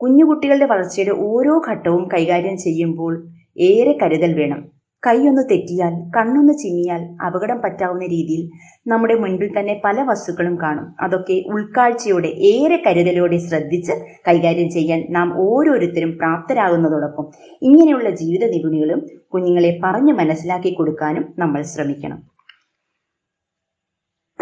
[0.00, 3.12] കുഞ്ഞുകുട്ടികളുടെ വളർച്ചയുടെ ഓരോ ഘട്ടവും കൈകാര്യം ചെയ്യുമ്പോൾ
[3.56, 4.60] ഏറെ കരുതൽ വേണം.
[5.02, 8.42] കൈയൊന്ന് തെറ്റിയാൽ കണ്ണൊന്ന് ചിമ്മിയാൽ അപകടം പറ്റാവുന്ന രീതിയിൽ
[8.86, 10.86] നമ്മുടെ മുൻപിൽ തന്നെ പല വസ്തുക്കളും കാണും.
[11.00, 13.92] അതൊക്കെ ഉൾക്കാഴ്ചയോടെ ഏറെ കരുതലോടെ ശ്രദ്ധിച്ച്
[14.28, 17.26] കൈകാര്യം ചെയ്യാൻ നാം ഓരോരുത്തരും പ്രാപ്തരാകുന്നതോടൊപ്പം
[17.62, 19.02] ഇങ്ങനെയുള്ള ജീവിത നിപുണികളും
[19.34, 22.33] കുഞ്ഞുങ്ങളെ പറഞ്ഞു മനസ്സിലാക്കി കൊടുക്കാനും നമ്മൾ ശ്രമിക്കണം.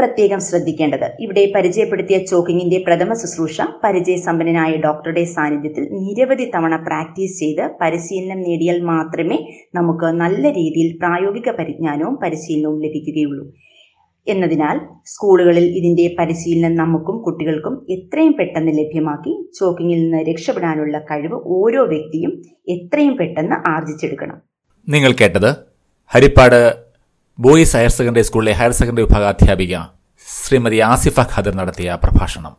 [0.03, 1.07] പ്രത്യേകം ശ്രദ്ധിക്കേണ്ടത്.
[1.21, 9.38] ഇവിടെ പരിചയപ്പെടുത്തിയ ചോക്കിങ്ങിന്റെ പ്രഥമ ശുശ്രൂഷ പരിചയസമ്പന്നനായ ഡോക്ടറുടെ സാന്നിധ്യത്തിൽ നിരവധി തവണ പ്രാക്ടീസ് ചെയ്ത് പരിശീലനം നേടിയാൽ മാത്രമേ
[9.75, 13.45] നമുക്ക് നല്ല രീതിയിൽ പ്രായോഗിക പരിജ്ഞാനവും പരിശീലനവും ലഭിക്കുകയുള്ളൂ.
[14.27, 22.33] എന്നതിനാൽ സ്കൂളുകളിൽ ഇതിന്റെ പരിശീലനം നമുക്കും കുട്ടികൾക്കും എത്രയും പെട്ടെന്ന് ലഭ്യമാക്കി ചോക്കിങ്ങിൽ നിന്ന് രക്ഷപ്പെടാനുള്ള കഴിവ് ഓരോ വ്യക്തിയും
[22.69, 24.38] എത്രയും പെട്ടെന്ന് ആർജിച്ചെടുക്കണം.
[24.88, 25.51] നിങ്ങൾ കേട്ടത്
[26.12, 26.61] ഹരിപ്പാട്
[27.38, 29.77] ബോയ്സ് ഹയർ സെക്കൻഡറി സ്കൂളിലെ ഹയർ സെക്കൻഡറി വിഭാഗാധ്യാപിക
[30.45, 32.57] ശ്രീമതി ആസിഫ ഖദർ നടത്തിയ പ്രഭാഷണം.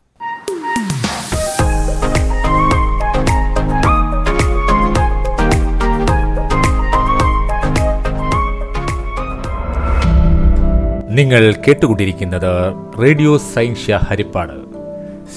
[11.15, 14.57] നിങ്ങൾ കേട്ടുകൊണ്ടിരിക്കുന്നത് റേഡിയോ സൈൻഷ്യ ഹരിപ്പാട്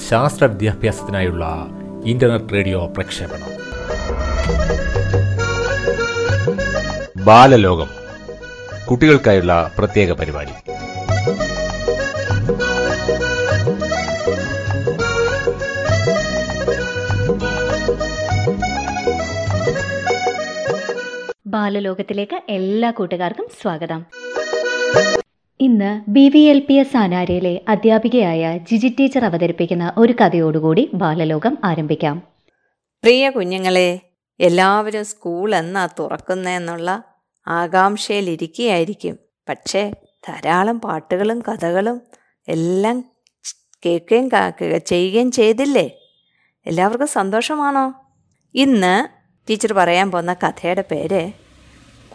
[0.09, 1.67] ശാസ്ത്ര വിദ്യാഭ്യാസത്തിനായുള്ള
[2.05, 3.53] ഇന്റർനെറ്റ് റേഡിയോ പ്രക്ഷേപണം.
[7.25, 8.06] ബാലലോകം.
[8.89, 10.53] കുട്ടികൾക്കായുള്ള പ്രത്യേക പരിപാടി.
[21.47, 24.05] ബാലലോകത്തിലേക്ക് എല്ലാ കൂട്ടുകാർക്കും സ്വാഗതം.
[25.61, 32.23] ഇന്ന് B V L P S ആനാരയിലെ അധ്യാപികയായ ജിജി ടീച്ചർ അവതരിപ്പിക്കുന്ന ഒരു കഥയോടുകൂടി ബാലലോകം ആരംഭിക്കാം.
[33.03, 33.99] പ്രിയ കുഞ്ഞുങ്ങളെ
[34.39, 37.16] എല്ലാവരും സ്കൂൾ എന്നാ തുറക്കുന്നതെന്നുള്ള
[37.47, 39.17] ആകാംക്ഷയിലിരിക്കുകയായിരിക്കും
[39.49, 39.91] പക്ഷേ
[40.27, 42.01] ധാരാളം പാട്ടുകളും കഥകളും
[42.47, 43.05] എല്ലാം
[43.85, 44.29] കേൾക്കുകയും
[44.85, 45.91] ചെയ്യുകയും ചെയ്തില്ലേ?
[46.65, 47.93] എല്ലാവർക്കും സന്തോഷമാണോ?
[48.55, 49.07] ഇന്ന്
[49.49, 51.31] ടീച്ചർ പറയാൻ പോകുന്ന കഥയുടെ പേര്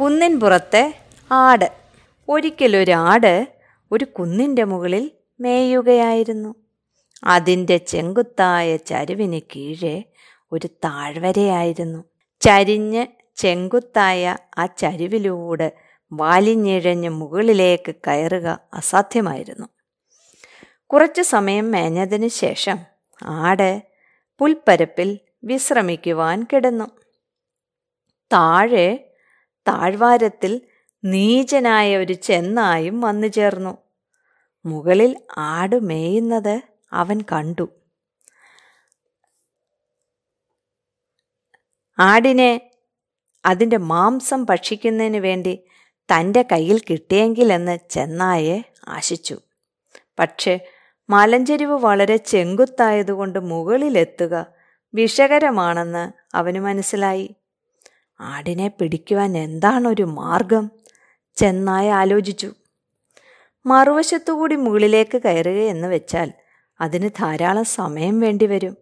[0.00, 0.94] കുന്നിൻ പുറത്തെ
[1.32, 1.72] ആട്.
[2.28, 3.48] ഒരിക്കലൊരു ആട്
[3.92, 6.54] ഒരു കുന്നിന്റെ മുകളിൽ മേയുകയായിരുന്നു.
[7.24, 10.04] അതിന്റെ ചെങ്കുത്തായ ചരിവിന് കീഴെ
[10.52, 12.04] ഒരു താഴ്വരയായിരുന്നു.
[12.40, 15.72] ചരിഞ്ഞ് ചെങ്കുത്തായ ആ ചരിവിലൂടെ
[16.12, 19.66] വാലിഞ്ഞിഴഞ്ഞ് മുകളിലേക്ക് കയറുക അസാധ്യമായിരുന്നു.
[20.86, 22.78] കുറച്ചു സമയം മേഞ്ഞതിന് ശേഷം
[23.24, 23.82] ആട്
[24.38, 26.84] പുൽപ്പരപ്പിൽ വിശ്രമിക്കുവാൻ കിടന്നു.
[28.32, 29.14] താഴെ
[29.68, 30.62] താഴ്വാരത്തിൽ
[31.04, 33.78] നീചനായ ഒരു ചെന്നായും വന്നു ചേർന്നു.
[34.66, 37.68] മുകളിൽ ആട് മേയുന്നത് അവൻ കണ്ടു.
[41.98, 42.71] ആടിനെ
[43.44, 45.64] അതിന്റെ മാംസം ഭക്ഷിക്കുന്നതിന് വേണ്ടി
[45.98, 49.38] തന്റെ കയ്യിൽ കിട്ടിയെങ്കിലെന്ന് ചെന്നായെ ആശിച്ചു.
[50.18, 50.60] പക്ഷേ
[51.10, 54.46] മലഞ്ചെരിവ് വളരെ ചെങ്കുത്തായതുകൊണ്ട് മുകളിലെത്തുക
[54.94, 57.36] വിഷകരമാണെന്ന് അവന് മനസ്സിലായി.
[58.20, 60.70] ആടിനെ പിടിക്കുവാൻ എന്താണൊരു മാർഗം?
[61.34, 62.52] ചെന്നായ ആലോചിച്ചു.
[63.66, 66.32] മറുവശത്തുകൂടി മുകളിലേക്ക് കയറുക എന്ന് വെച്ചാൽ
[66.80, 68.76] അതിന് ധാരാളം സമയം വേണ്ടിവരും.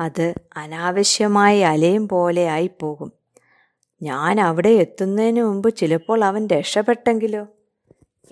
[0.00, 3.19] അത് അനാവശ്യമായി അലയും പോലെ ആയിപ്പോകും.
[4.02, 7.46] ഞാൻ അവിടെ എത്തുന്നതിന് മുമ്പ് ചിലപ്പോൾ അവൻ രക്ഷപ്പെട്ടെങ്കിലോ?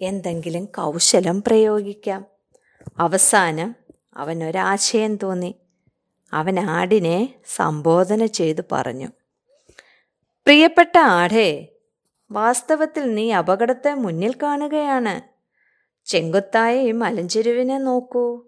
[0.00, 2.24] എന്തെങ്കിലും കൗശലം പ്രയോഗിക്കാം.
[2.98, 3.74] അവസാനം
[4.16, 5.54] അവനൊരാശയം തോന്നി.
[6.32, 9.08] അവൻ ആടിനെ സംബോധന ചെയ്തു പറഞ്ഞു.
[10.46, 11.68] പ്രിയപ്പെട്ട ആടേ
[12.30, 15.20] വാസ്തവത്തിൽ നീ അപകടത്തെ മുന്നിൽ കാണുകയാണ്.
[16.06, 18.44] ചെങ്കുത്തായ ഈ മലഞ്ചെരുവിനെ നോക്കൂ.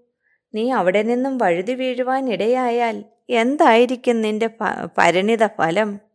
[0.54, 4.50] നീ അവിടെ നിന്നും വഴുതി വീഴുവാൻ ഇടയായാൽ എന്തായിരിക്കും നിന്റെ
[4.98, 6.10] പരിണിത ഫലം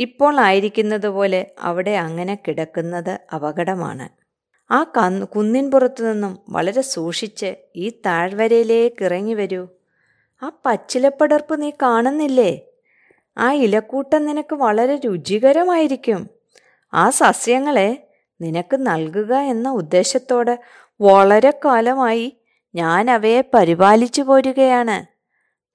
[0.00, 4.08] ഇപ്പോൾ ആയിരിക്കുന്നത് പോലെ അവിടെ അങ്ങനെ കിടക്കുന്നത് അപകടമാണ്.
[4.72, 9.68] ആ കന്ന് കുന്നിൻ പുറത്തു നിന്നും വളരെ സൂക്ഷിച്ച് ഈ താഴ്വരയിലേക്ക് ഇറങ്ങി വരൂ.
[10.42, 12.60] ആ പച്ചിലപ്പടർപ്പ് നീ കാണുന്നില്ലേ?
[13.38, 16.30] ആ ഇലക്കൂട്ടം നിനക്ക് വളരെ രുചികരമായിരിക്കും.
[16.94, 18.08] ആ സസ്യങ്ങളെ
[18.40, 20.58] നിനക്ക് നൽകുക എന്ന ഉദ്ദേശത്തോടെ
[21.00, 22.40] വളരെ കാലമായി
[22.74, 25.06] ഞാൻ അവയെ പരിപാലിച്ചു പോരുകയാണ്.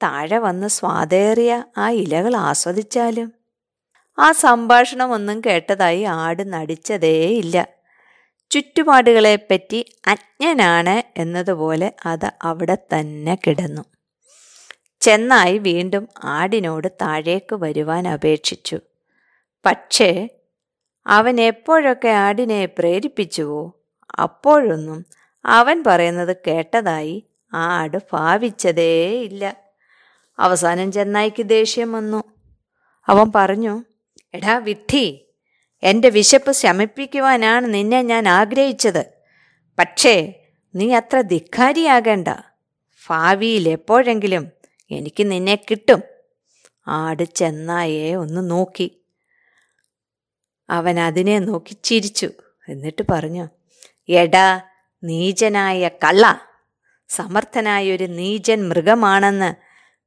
[0.03, 3.34] താഴെ വന്ന് സ്വാദേറിയ ആ ഇലകൾ ആസ്വദിച്ചാലും
[4.17, 7.67] ആ സംഭാഷണം ഒന്നും കേട്ടതായി ആട് നടിച്ചതേയില്ല
[8.51, 13.81] ചുറ്റുപാടുകളെപ്പറ്റി അജ്ഞനാണ് എന്നതുപോലെ അത് അവിടെ തന്നെ കിടന്നു.
[15.01, 18.79] ചെന്നായി വീണ്ടും ആടിനോട് താഴേക്ക് വരുവാൻ അപേക്ഷിച്ചു.
[19.65, 20.29] പക്ഷേ
[21.07, 23.73] അവൻ എപ്പോഴൊക്കെ ആടിനെ പ്രേരിപ്പിച്ചുവോ
[24.19, 25.05] അപ്പോഴൊന്നും
[25.45, 29.55] അവൻ പറയുന്നത് കേട്ടതായി ആട് ഭാവിച്ചതേയില്ല
[30.39, 32.23] അവസാനം ചെന്നായിക്ക് ദേഷ്യം വന്നു.
[33.07, 33.83] അവൻ പറഞ്ഞു
[34.35, 35.33] എടാ വിഡ്ഢി
[35.83, 39.13] എന്റെ വിശപ്പ് ശമിപ്പിക്കുവാനാണ് നിന്നെ ഞാൻ ആഗ്രഹിച്ചത്.
[39.79, 40.33] പക്ഷേ
[40.75, 42.27] നീ അത്ര ധിക്കാരിയാകേണ്ട.
[43.07, 44.51] ഭാവിയിൽ എപ്പോഴെങ്കിലും
[44.91, 46.01] എനിക്ക് നിന്നെ കിട്ടും.
[46.87, 49.05] ആട് ചെന്നായെ ഒന്ന് നോക്കി.
[50.69, 52.29] അവൻ അതിനെ നോക്കി ചിരിച്ചു.
[52.69, 53.47] എന്നിട്ട് പറഞ്ഞു
[54.09, 54.61] എടാ
[55.03, 56.41] നീചനായ കള്ള.
[57.09, 59.55] സമർത്ഥനായ ഒരു നീചൻ മൃഗമാണെന്ന്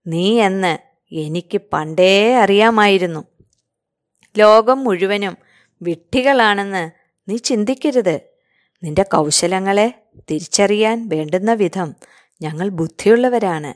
[0.06, 0.78] നീ എന്ന്
[1.14, 3.24] എനിക്ക് പണ്ടേ അറിയാമായിരുന്നു.
[4.36, 5.36] ലോകം മുഴുവനും
[5.82, 6.90] വിട്ടികളാണെന്ന്
[7.28, 8.20] നീ ചിന്തിക്കരുത്.
[8.82, 9.94] നിന്റെ കൗശലങ്ങളെ
[10.30, 11.94] തിരിച്ചറിയാൻ വേണ്ടുന്ന വിധം
[12.42, 13.74] ഞങ്ങൾ ബുദ്ധിയുള്ളവരാണ്.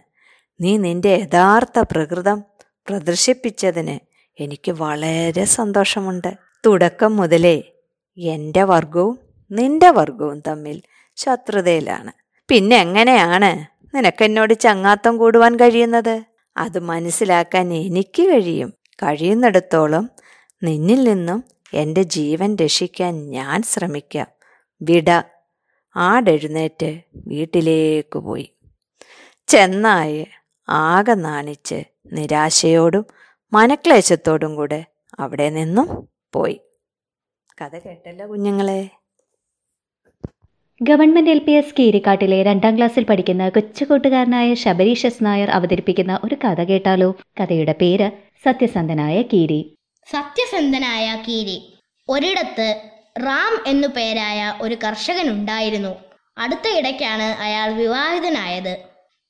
[0.61, 2.45] നീ നിന്റെ യഥാർത്ഥ പ്രകൃതം
[2.89, 3.99] പ്രദർശിപ്പിച്ചതിന്
[4.43, 6.35] എനിക്ക് വളരെ സന്തോഷമുണ്ട്.
[6.67, 7.63] തുടക്കം മുതലേ
[8.19, 9.19] എന്റെ വർഗവും
[9.51, 10.83] നിന്റെ വർഗവും തമ്മിൽ
[11.17, 12.13] ശത്രുതയിലാണ്.
[12.49, 16.23] പിന്നെ എങ്ങനെയാണ് നിനക്കെന്നോട് ചങ്ങാത്തം കൂടുവാൻ കഴിയുന്നത്?
[16.57, 18.75] അത് മനസ്സിലാക്കാൻ എനിക്ക് കഴിയും.
[18.95, 20.11] കഴിയുന്നിടത്തോളം
[20.63, 21.45] നിന്നിൽ നിന്നും
[21.75, 24.27] എന്റെ ജീവൻ രക്ഷിക്കാൻ ഞാൻ ശ്രമിക്കാം.
[24.83, 25.23] വിട.
[25.97, 28.53] ആടെഴുന്നേറ്റ് വീട്ടിലേക്ക് പോയി.
[29.47, 30.27] ചെന്നായി
[30.69, 33.07] ആകെ നാണിച്ച് നിരാശയോടും
[33.53, 34.85] മനക്ലേശത്തോടും കൂടെ
[35.19, 36.61] അവിടെ നിന്നും പോയി.
[37.61, 38.91] കഥ കേട്ടല്ലോ കുഞ്ഞുങ്ങളെ.
[40.83, 47.17] ഗവൺമെന്റ് എൽ പി എസ് കീരിക്കാട്ടിലെ രണ്ടാം ക്ലാസ്സിൽ പഠിക്കുന്ന കൊച്ചുകൂട്ടുകാരനായ ശബരീഷസ് നായർ അവതരിപ്പിക്കുന്ന ഒരു കഥ കേട്ടാലോ?
[47.41, 48.11] കഥയുടെ പേര്
[48.45, 49.79] സത്യസന്ധനായ കീരി.
[50.11, 51.79] സത്യസന്ധനായ കീരി.
[52.09, 52.83] ഒരിടത്ത്
[53.27, 55.95] റാം എന്നു പേരായ ഒരു കർഷകനുണ്ടായിരുന്നു.
[56.39, 58.79] അടുത്ത ഇടയ്ക്കാണ് അയാൾ വിവാഹിതനായത്.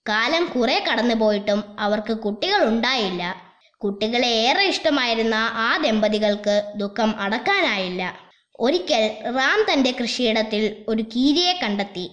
[0.09, 3.35] കാലം കുറെ കടന്നുപോയിട്ടും അവർക്ക് കുട്ടികൾ ഉണ്ടായില്ല
[3.77, 8.15] കുട്ടികളെ ഏറെ ഇഷ്ടമായിരുന്ന ആ ദമ്പതികൾക്ക് ദുഃഖം അടക്കാനായില്ല.
[8.61, 12.11] ഒരിക്കൽ റാം തന്റെ കൃഷിയിടത്തിൽ ഒരു കീരിയെ കണ്ടെത്തി.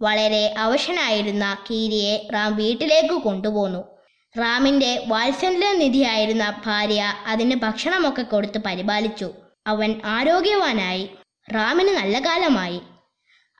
[0.00, 3.95] വളരെ അവശനായിരുന്ന കീരിയെ റാം വീട്ടിലേക്ക് കൊണ്ടുപോന്നു.
[4.38, 9.34] റാമിന്റെ വാത്സല്യനിധിയായിരുന്ന ഭാര്യ അതിന് ഭക്ഷണമൊക്കെ കൊടുത്ത് പരിപാലിച്ചു.
[9.66, 11.10] അവൻ ആരോഗ്യവാനായി.
[11.54, 12.80] റാമിന് നല്ല കാലമായി.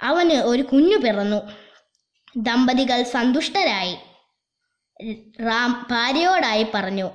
[0.00, 1.36] അവന് ഒരു കുഞ്ഞു പിറന്നു.
[2.36, 3.96] ദമ്പതികൾ സന്തുഷ്ടരായി.
[5.40, 7.10] റാം ഭാര്യയോടായി പറഞ്ഞു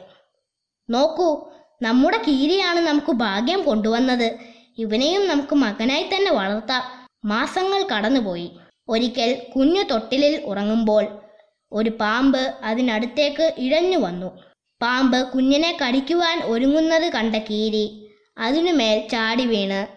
[0.89, 4.39] നോക്കൂ നമ്മുടെ കീരിയാണ് നമുക്ക് ഭാഗ്യം കൊണ്ടുവന്നത്.
[4.77, 7.07] ഇവനെയും നമുക്ക് മകനായി തന്നെ വളർത്താം.
[7.25, 8.51] മാസങ്ങൾ കടന്നുപോയി.
[8.89, 11.20] ഒരിക്കൽ കുഞ്ഞു തൊട്ടിലിൽ ഉറങ്ങുമ്പോൾ
[11.71, 14.39] ഒരു പാമ്പ് അതിനടുത്തേക്ക് ഇഴഞ്ഞു വന്നു.
[14.81, 18.07] പാമ്പ് കുഞ്ഞിനെ കടിക്കുവാൻ ഒരുങ്ങുന്നത് കണ്ട കീരി
[18.37, 19.87] അതിനുമേൽ ചാടി വീണ്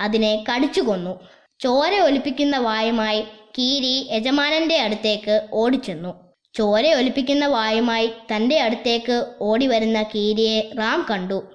[0.00, 1.20] അതിനെ കടിച്ചു കൊന്നു.
[1.60, 3.22] ചോര ഒലിപ്പിക്കുന്ന വായുമായി
[3.58, 6.14] കീരി യജമാനന്റെ അടുത്തേക്ക് ഓടിച്ചെന്നു.
[6.54, 11.48] ചോര ഒലിപ്പിക്കുന്ന വായുമായി തന്റെ അടുത്തേക്ക് ഓടി വരുന്ന കീരിയെ റാം കണ്ടു.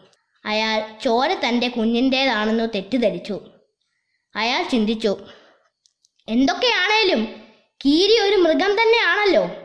[0.46, 3.42] അയാൾ ചോര തന്റെ കുഞ്ഞിന്റേതാണെന്നു തെറ്റിദ്ധരിച്ചു.
[4.36, 5.18] അയാൾ ചിന്തിച്ചു
[6.30, 7.26] എന്തൊക്കെയാണേലും?
[7.86, 9.61] കീരി ഒരു മൃഗം തന്നെയാണല്ലോ.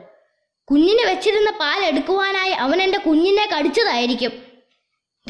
[0.70, 4.33] കുഞ്ഞിന് വെച്ചിരുന്ന പാൽ എടുക്കുവാനായി അവൻ എന്റെ കുഞ്ഞിനെ കടിച്ചതായിരിക്കും.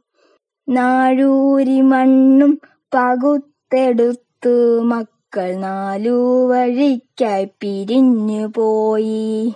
[0.68, 2.60] നാഴൂരി മണ്ണും
[2.94, 9.54] പകുത്തെടുത്തു മക്കൾ നാലു വഴിക്കായി പിരിഞ്ഞു പോയി.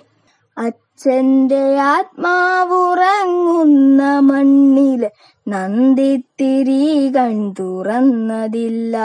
[0.59, 5.11] അച്ഛന്റെ ആത്മാവുറങ്ങുന്ന മണ്ണിൽ
[5.49, 8.99] നന്ദിത്തിരി കൺ തുറന്നതില്ല.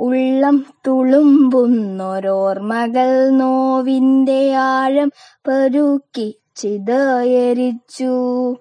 [0.00, 5.12] ഉള്ളം തുളുമ്പുന്നൊരോർമ്മകൾ നോവിന്റെ ആഴം
[5.48, 8.56] പെരുക്കി ചിതയരിച്ചു.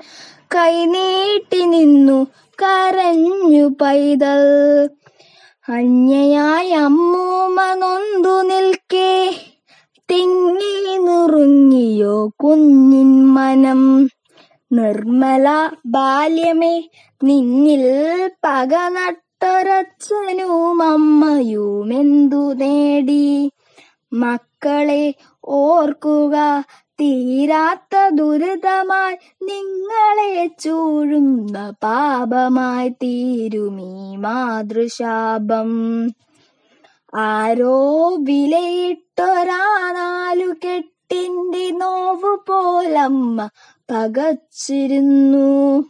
[0.55, 2.27] കൈനീട്ടി നിന്നു
[2.63, 4.43] കരഞ്ഞു പൈതൽ.
[5.69, 9.35] അന്യയായ അമ്മൂമ്മ നൊന്തു നിൽക്കേ
[10.11, 14.09] തിങ്ങി നുറുങ്ങിയോ കുഞ്ഞിൻ മനം.
[14.75, 16.89] നിർമ്മല ബാല്യമേ
[17.23, 23.51] നിന്നിൽ പക നട്ടൊരച്ഛനും അമ്മയുമെന്തു നേടി?
[24.13, 25.13] മക്കളെ
[25.45, 26.63] ഓർക്കുക
[27.01, 36.07] തീരാത്ത ദുരിതമായി നിങ്ങളെ ചൂഴുന്ന പാപമായി തീരുമീ മാതൃശാപം.
[37.15, 43.49] ആരോ വിലയിട്ടൊരാനാലു കെട്ടിന്റെ നോവു പോലമ്മ
[43.91, 45.89] പകച്ചിരുന്നു.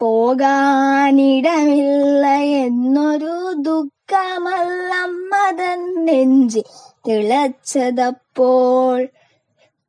[0.00, 6.64] പോകാനിടമില്ല എന്നൊരു ദുഃഖമല്ലമ്മതൻ നെഞ്ചി
[7.08, 9.08] തിളച്ചതപ്പോൾ.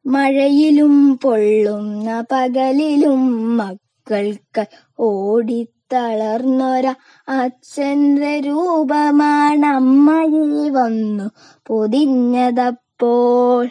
[0.06, 4.66] മഴയിലും പൊള്ളുന്ന പകലിലും മക്കൾക്ക്
[5.00, 6.94] ഓടിത്തളർന്നൊര
[7.30, 11.30] അച്ഛന്റെ രൂപമാണ് അമ്മയിൽ വന്നു
[11.68, 13.70] പൊതിഞ്ഞതപ്പോൾ.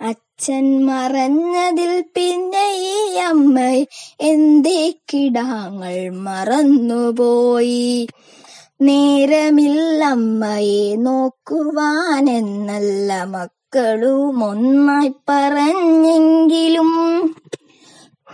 [0.00, 3.58] അച്ഛൻ മറഞ്ഞതിൽ പിന്നെ ഈ അമ്മ
[4.20, 8.08] എന്തേ കിടാങ്ങൾ മറന്നുപോയി.
[8.80, 17.20] നേരമില്ലമ്മയെ നോക്കുവാനെന്നല്ല മക്കളും ഒന്നായി പറഞ്ഞെങ്കിലും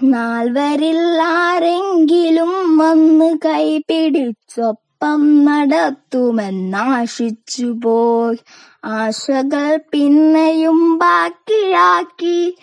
[0.03, 8.39] നാൽവരിൽ ആരെങ്കിലും വന്ന് കൈപിടിച്ചൊപ്പം നടത്തുമെന്നാശിച്ചു പോയി
[8.85, 12.55] ആശകൾ പിന്നെയും ബാക്കിയാക്കി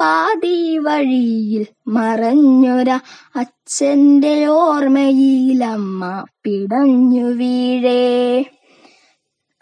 [0.00, 2.98] പാതി വഴിയിൽ മറഞ്ഞൊര
[3.36, 8.44] അച്ഛന്റെ ഓർമ്മയിലമ്മ പിടഞ്ഞു വീഴേ.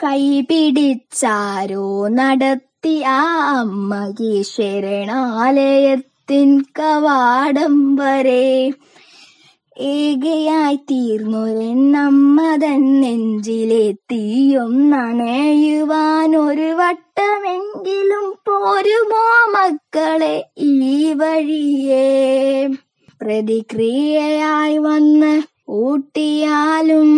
[0.00, 4.42] കൈപിടിച്ചാരോ നടത്തി ആ അമ്മയെ
[5.10, 8.72] ആ മഹേശ്വരനാലയത്തിൻ കവാടം വരെ
[9.86, 22.68] ഏകയായി തീർന്നൊരെന്നമ്മതൻ നെഞ്ചിലെ തീയും നനയുവാൻ ഒരു വട്ടമെങ്കിലും പോരുമോ മക്കളെ ഈ വഴിയേ?
[23.20, 27.12] പ്രതിക്രിയയായി വന്ന് ഊട്ടിയാലും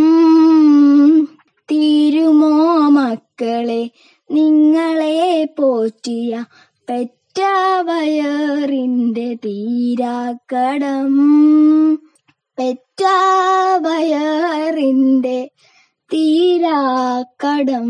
[1.68, 3.90] തീരുമോ മക്കളെ?
[4.30, 6.44] നിങ്ങളെ പോറ്റിയ
[6.88, 7.17] പെറ്റ
[7.82, 11.18] വയറിന്റെ തീരാക്കടം.
[12.59, 15.51] പെറ്റാവയറിന്റെ
[16.14, 17.89] തീരാക്കടം.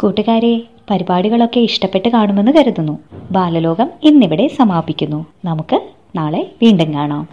[0.00, 2.98] കൂട്ടുകാരെ പരിപാടികളൊക്കെ ഇഷ്ടപ്പെട്ട് കാണുമെന്ന് കരുതുന്നു.
[3.30, 5.26] ബാലലോകം ഇന്നിവിടെ സമാപിക്കുന്നു.
[5.44, 5.80] നമുക്ക്
[6.16, 7.28] നാളെ വീണ്ടും കാണാം.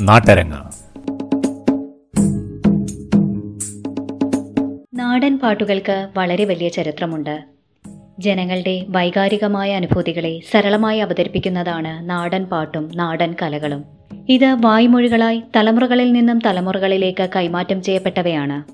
[0.00, 0.73] നാട്ടരങ്ങ്.
[5.24, 7.44] നാടൻ പാട്ടുകൾക്ക് വളരെ വലിയ ചരിത്രമുണ്ട്.
[8.18, 13.84] ജനങ്ങളുടെ വൈകാരികമായ അനുഭൂതികളെ സരളമായി അവതരിപ്പിക്കുന്നതാണ് നാടൻ പാട്ടും നാടൻ കലകളും.
[14.28, 18.72] ഇത് വായ്മൊഴികളായി തലമുറകളിൽ നിന്നും തലമുറകളിലേക്ക് കൈമാറ്റം ചെയ്യപ്പെട്ടവയാണ്.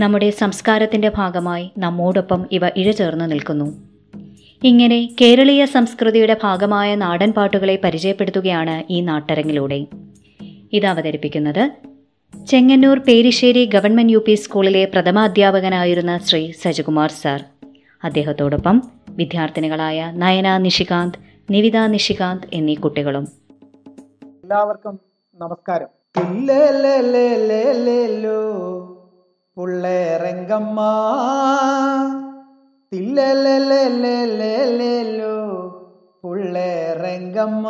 [0.00, 3.88] നമ്മുടെ സംസ്കാരത്തിന്റെ ഭാഗമായി നമ്മോടൊപ്പം ഇവ ഇഴചേർന്ന് നിൽക്കുന്നു.
[4.64, 9.86] ഇങ്ങനെ കേരളീയ സംസ്കൃതിയുടെ ഭാഗമായ നാടൻ പാട്ടുകളെ പരിചയപ്പെടുത്തുകയാണ് ഈ നാട്ടരങ്ങിലൂടെ.
[10.72, 11.70] ഇത് അവതരിപ്പിക്കുന്നത്
[12.46, 17.44] Chengannur Perissery government U P സ്കൂളിലെ പ്രഥമാധ്യാപകനായിരുന്ന ശ്രീ സജകുമാർ സാർ.
[18.04, 21.18] അദ്ദേഹത്തോടൊപ്പം വിദ്യാർത്ഥിനികളായ നയന നിഷികാന്ത്
[21.50, 23.28] നിവിത നിഷികാന്ത് എന്നീ കുട്ടികളും.
[24.22, 25.00] എല്ലാവർക്കും
[25.40, 25.86] നമസ്കാരം.
[26.18, 28.40] തില്ലേലേലേലേലേലോ
[29.56, 30.80] പുള്ളേരംഗമ്മ
[32.92, 35.34] തില്ലേലേലേലേലേലോ
[36.24, 37.68] പുള്ളേരംഗമ്മ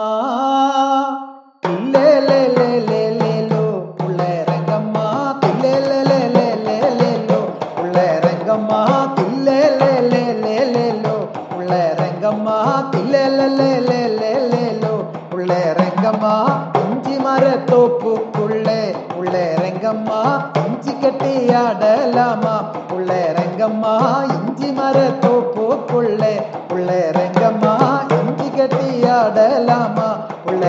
[20.60, 22.54] இஞ்சி கட்டி ஆடலாமா?
[22.92, 23.94] உள்ள ரங்கம்மா
[24.34, 26.34] இஞ்சி மர தோப்புக்குள்ளே
[26.72, 27.74] உள்ள ரங்கம்மா
[28.18, 30.08] இஞ்சி கட்டி ஆடலாமா?
[30.46, 30.64] உள்ள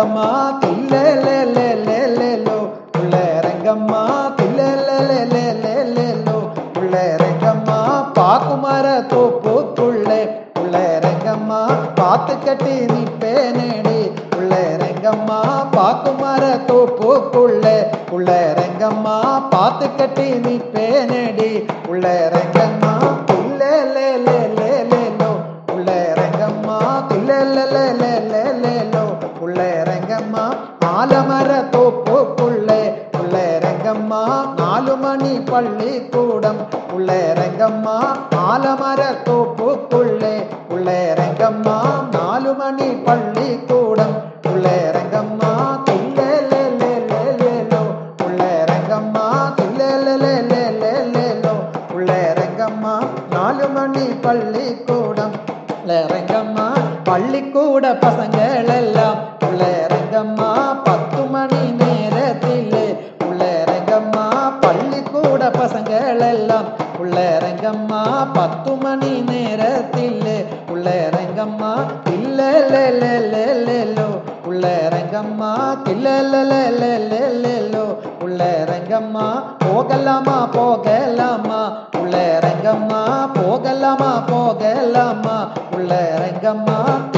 [0.00, 0.28] రంగమ్మా
[0.60, 2.54] తిల్లెలెలెలెలెలో
[2.92, 4.00] పుల్ల రంగమ్మా
[4.36, 6.36] తిల్లెలెలెలెలెలో
[6.76, 7.78] పుల్ల రంగమ్మా
[8.18, 10.20] பாக்குமர தோப்பு துள்ளே
[10.60, 11.60] உள்ள ரங்கம்மா
[11.94, 14.00] பார்த்து கட்டி நிப்பேனடி.
[14.36, 15.38] உள்ள ரங்கம்மா
[15.76, 17.08] பாக்குமர தோப்பு
[18.10, 18.30] உள்ள
[18.60, 19.16] ரங்கம்மா
[19.50, 20.28] பார்த்து கட்டி
[35.44, 36.60] பள்ளி கூடம்
[36.92, 37.96] உள்ளே ரங்கம்மா
[38.36, 40.34] ஆலமர தோப்புக்குள்ளே
[40.68, 41.76] உள்ளே ரங்கம்மா
[42.12, 44.14] நாலு மணி பள்ளி கூடம்
[44.52, 45.50] உள்ளே ரங்கம்மா
[45.84, 47.80] துள்ளேலோ
[48.26, 49.26] உள்ளே ரங்கம்மா
[49.58, 51.54] துள்ளேலோ
[51.94, 52.94] உள்ளே ரங்கம்மா
[53.32, 55.36] நாலு மணி பள்ளி கூடம்
[56.12, 56.66] ரங்கம்மா
[57.04, 59.18] பள்ளிக்கூட பசங்கள் எல்லாம்
[59.48, 60.49] உள்ளே ரங்கம்மா
[66.28, 66.64] எல்லாம்
[66.98, 74.10] உள்ளரங்கம்மா பத்து மணி நேரத்தில் உள்ளரங்கம்மா இல்லோ
[74.46, 77.86] உள்ளரங்கம்மா தில்லோ
[78.24, 81.88] உள்ளரங்கம்மா போகலாமா போகலாமா.
[82.02, 85.52] உள்ளரங்கம்மா போகலாமா போகலாமா.
[85.76, 87.10] உள்ளரங்கம்மா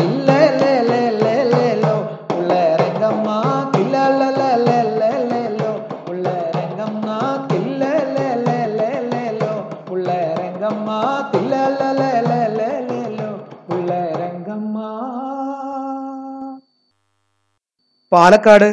[18.13, 18.69] പാലക്കാട്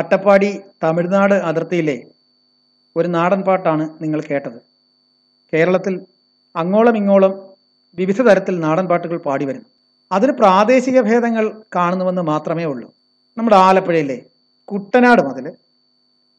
[0.00, 0.50] അട്ടപ്പാടി
[0.84, 1.96] തമിഴ്നാട് അതിർത്തിയിലെ
[2.96, 4.58] ഒരു നാടൻ പാട്ടാണ് നിങ്ങൾ കേട്ടത്.
[5.52, 5.94] കേരളത്തിൽ
[6.54, 7.32] അങ്ങോളം ഇങ്ങോളം
[7.98, 9.68] വിവിധ തരത്തിൽ നാടൻ പാട്ടുകൾ പാടി വരുന്നു
[10.10, 11.44] അതിന് പ്രാദേശിക ഭേദങ്ങൾ
[11.76, 12.88] കാണുന്നുവെന്ന് മാത്രമേ ഉള്ളൂ.
[13.36, 14.18] നമ്മുടെ ആലപ്പുഴയിലെ
[14.68, 15.46] കുട്ടനാട് മുതൽ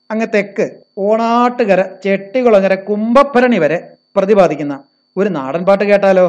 [0.10, 0.66] അങ്ങ് തെക്ക്
[1.06, 3.78] ഓണാട്ടുകര ചെട്ടികുളങ്ങര കുംഭഭരണി വരെ
[4.18, 4.76] പ്രതിപാദിക്കുന്ന
[5.18, 6.28] ഒരു നാടൻ പാട്ട് കേട്ടാലോ?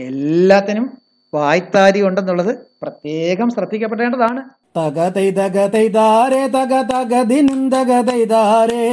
[0.00, 0.86] എല്ലാത്തിനും
[1.34, 2.52] വായ്ത്താരി ഉണ്ടെന്നുള്ളത്
[2.82, 4.40] പ്രത്യേകം ശ്രദ്ധിക്കപ്പെടേണ്ടതാണ്.
[4.76, 8.84] തകതൈ തകതൈതാരേ തക തകതിനും തകതൈതാരേ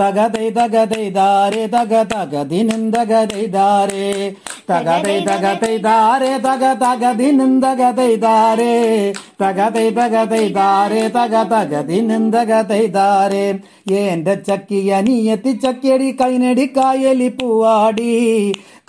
[0.00, 4.06] തകതൈ തകതൈതാരേ തക തകതിനും തകതൈതാരേ
[4.70, 8.74] തകതൈ തകതൈതാരേ തക തകതിനും തകതൈതാരേ
[9.42, 13.46] തകതൈ തകതൈതാരേ തക തകതിനും തകതൈതാരേ
[14.00, 18.12] എന്റെ ചക്കി അനിയത്തി ചക്കിയടി കൈനടി കായലി പൂവാടി.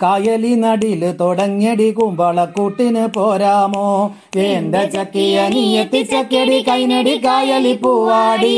[0.02, 4.14] കായലി നടിൽ തുടങ്ങിയടി കുമ്പളക്കൂട്ടിന് പോരാമോ?
[4.36, 8.56] എന്റെ ചക്കിയ അനിയത്തി ചക്കിയടി കൈനടി കായലി പൂവാടി.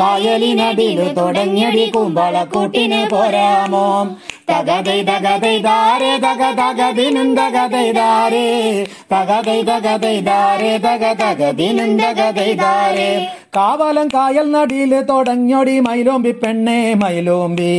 [0.00, 4.16] കായലി നടിൽ തുടങ്ങിയടി കുമ്പളക്കൂട്ടിന് പോരാമോ?
[4.48, 7.86] തകതൈ തകതൈ ദാരേ തക തകതിനും തകതൈ
[9.10, 10.16] തകതൈ തകതൈ
[10.78, 12.50] തക തകതിനും തകതൈ
[13.54, 17.70] കാവലം കായൽ നടിയിൽ തുടങ്ങിയൊടി മൈലോമ്പി പെണ്ണേ മൈലോമ്പി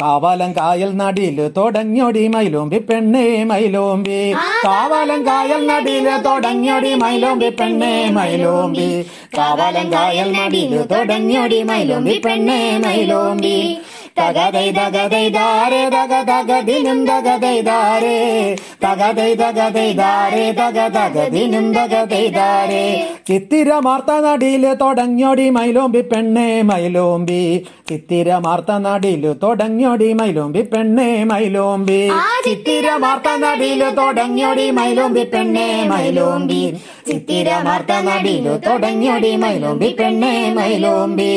[0.00, 4.20] കാവാലം കായൽ നടിയിൽ തുടങ്ങിയൊടി മൈലോമ്പി പെണ്ണേ മൈലോമ്പി
[4.66, 8.88] കാവാലം കായൽ നടിയിൽ തുടങ്ങിയൊടി മൈലോമ്പി പെണ്ണേ മൈലോമ്പി
[9.36, 13.58] കാവാലം കായൽ നടിയിൽ തുടങ്ങിയൊടി മൈലോമ്പി പെണ്ണേ മൈലോമ്പി
[14.18, 16.76] തകതൈ തകതൈ ദാരേ തക തകതൈ
[17.08, 17.56] തകതൈ
[19.40, 22.84] തകതൈ തക തകതൈ
[23.28, 27.40] ചിത്തിര മാർത്ത നടിയിൽ തുടങ്ങിയോടി മൈലോമ്പി പെണ്ണേ മൈലോമ്പി.
[27.88, 32.00] ചിത്തിര മാർത്ത നടിയിൽ തുടങ്ങിയോടി മൈലോമ്പി പെണ്ണേ മൈലോമ്പി.
[32.46, 36.62] ചിത്തിര മാർത്ത നടിയിൽ തുടങ്ങിയോടി മൈലോമ്പി പെണ്ണേ മൈലോമ്പി.
[37.10, 41.32] ചിത്തിര മാർത്ത നടിയിൽ തുടങ്ങിയോടി മൈലോമ്പി പെണ്ണേ മൈലോമ്പി.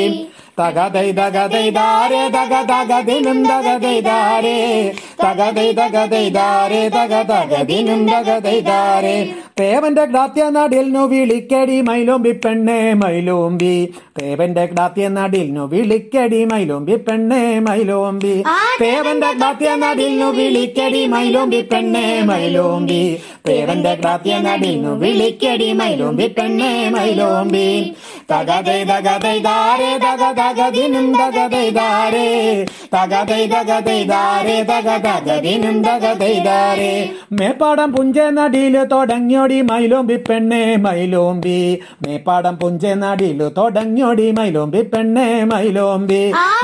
[0.59, 4.55] തകതൈ തകതൈ ദാരേ തക തകതിനും തകതൈ ദാരേ
[5.23, 9.17] തകതൈ തകതൈ ദാരേ തക തകതിനും തകതൈ ദാരേ
[9.59, 13.75] തേവന്റെ ഗ്രാത്യ നടിൽനു വിളിക്കടി മൈലോമ്പി പെണ്ണേ മൈലോമ്പി.
[14.19, 18.35] തേവന്റെ ഗ്രാത്യ നടിൽനു വിളിക്കടി മൈലോമ്പി പെണ്ണേ മൈലോമ്പി.
[18.81, 23.01] തേവന്റെ ഗ്രാത്യ നടിൽനു വിളിക്കടി മൈലോമ്പി പെണ്ണേ മൈലോമ്പി.
[23.47, 27.67] തേവന്റെ ഗ്രാത്യ നടിൽനു വിളിക്കടി മൈലോമ്പി പെണ്ണേ മൈലോമ്പി.
[28.31, 31.67] തകതൈ തകതൈ ദാരേ തക തകതിനും തകതൈ
[37.39, 41.59] മേപ്പാടം പുഞ്ച നടിയിൽ തുടങ്ങിയോടി മൈലോമ്പി പെണ്ണേ മൈലോമ്പി.
[42.07, 46.21] മേപ്പാടം പുഞ്ച നടിയിൽ തുടങ്ങിയോടി മൈലോമ്പി പെണ്ണേ മൈലോമ്പി.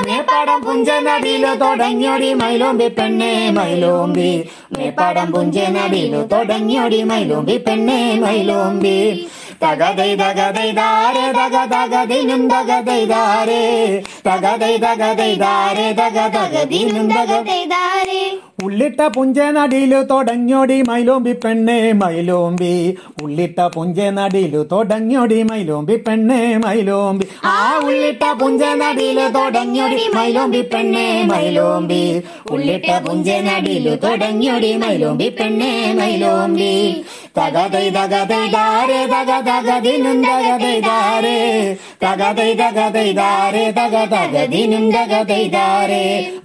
[0.08, 4.30] മേപ്പാടം പുഞ്ച നടിയിൽ തുടങ്ങിയോടി മൈലോമ്പി പെണ്ണേ മൈലോമ്പി.
[4.78, 6.14] മേപ്പാടം പുഞ്ച നടിയിൽ
[6.74, 8.94] തുടങ്ങിയോടി മൈലോമ്പി പെണ്ണേ മൈലോമ്പി.
[9.64, 13.62] തകതൈ തകതൈ ദാരേ തക തകതിനും തകതൈ ദാരേ.
[14.26, 18.38] തകതൈ തകതൈ ദാരേ തക തകതിനും തകതൈ ദാരേ.
[18.64, 22.96] ഉള്ളിട്ട പുഞ്ചനടിയിലു തുടങ്ങിയോടി മൈലോമ്പി പെണ്ണേ മൈലോമ്പി.
[23.22, 27.26] ഉള്ളിട്ട പുഞ്ചനടിയിലു തുടങ്ങിയോടി മൈലോമ്പി പെണ്ണേ മൈലോമ്പി.
[27.44, 32.22] ആ ഉള്ളിട്ട പുഞ്ചനടിയിലു തുടങ്ങിയോടി മൈലോമ്പി പെണ്ണേ മൈലോമ്പി.
[32.50, 37.04] ഉള്ളിട്ട പുഞ്ചനടിയിലു തുടങ്ങിയോടി മൈലോമ്പി പെണ്ണേ മൈലോമ്പി.
[37.38, 41.38] തകതൈ തകതൈ ദാരേ തക തകതിനും തകതൈ ദാരേ
[42.02, 46.02] തകതൈ തകതൈ ദാരേ തക തകതിനും തകതൈ ദാരേ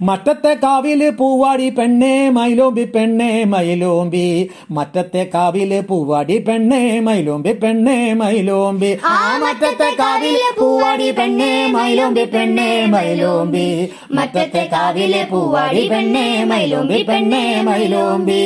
[0.08, 4.26] മറ്റത്തെ കാവിൽ പൂവാടി പെണ്ണേ മൈലോമ്പി പെണ്ണേ മൈലോമ്പി.
[4.70, 8.90] മറ്റത്തെ കാവിൽ പൂവാടി പെണ്ണേ മൈലോമ്പി പെണ്ണേ മൈലോമ്പി.
[9.04, 13.66] ആ മറ്റത്തെ കാവിൽ പൂവാടി പെണ്ണേ മൈലോമ്പി പെണ്ണേ മൈലോമ്പി.
[14.12, 18.42] മറ്റത്തെ കാവിലെ പൂവാടി പെണ്ണേ മൈലോമ്പി പെണ്ണേ മൈലോമ്പി.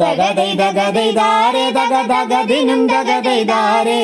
[0.00, 4.00] തകതൈ തകതൈ ദാരേ തകതിനും തകതൈ ദാരേ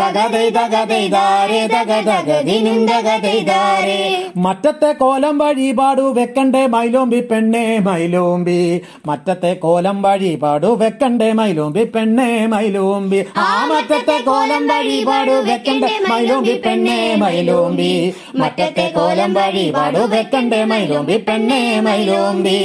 [0.00, 8.80] തകതൈ തകതൈ ദാരേ തക തകതിനും തകതൈ ദാരേ മറ്റത്തെ കോലം വഴിപാടു വെക്കണ്ടേ മൈലോമ്പി പെണ്ണേ മൈലോമ്പി.
[9.06, 13.24] മറ്റത്തെ കോലം വഴിപാടു വെക്കണ്ടേ മൈലോമ്പി പെണ്ണേ മൈലോമ്പി.
[13.36, 18.14] ആ മറ്റത്തെ കോലം വഴിപാടു വെക്കണ്ടേ മൈലോമ്പി പെണ്ണേ മൈലോമ്പി.
[18.34, 22.58] മറ്റത്തെ കോലം വഴിപാടു വെക്കണ്ടേ മൈലോമ്പി പെണ്ണേ മൈലോമ്പി.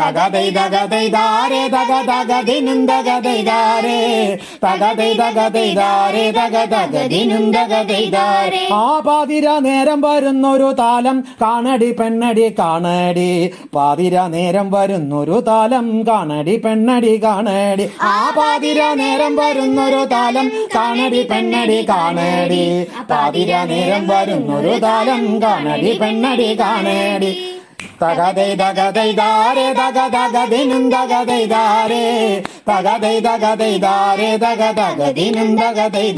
[0.00, 1.90] തകതൈ തകതൈ ദാരേ തക
[3.70, 8.68] തകതിനും തകതൈ ദാരേ തകതൈ തകതൈ ദാരേ തക തകതിനും തകതൈ ദാരേ.
[8.72, 13.52] ആ പാതിര നേരം വരുന്നൊരു താലം കാണടി പെണ്ണടി കാണടി.
[13.74, 17.88] പാതിര നേരം വരുന്നൊരു താലം കാണടി പെണ്ണടി കാണടി.
[18.02, 22.86] ആ പാതിര നേരം വരുന്നൊരു താലം കാണടി പെണ്ണടി കാണടി.
[23.10, 27.59] പാതിര നേരം വരുന്നൊരു താലം കാണടി പെണ്ണടി കാണടി.
[28.02, 32.04] തകതൈ തകതൈതാരേ ദാരേ തക തകതിനും തകതൈ തകതൈതാരേ
[32.68, 33.72] തകതൈ തകതൈ
[34.44, 36.08] തക തകതിനും തകതൈ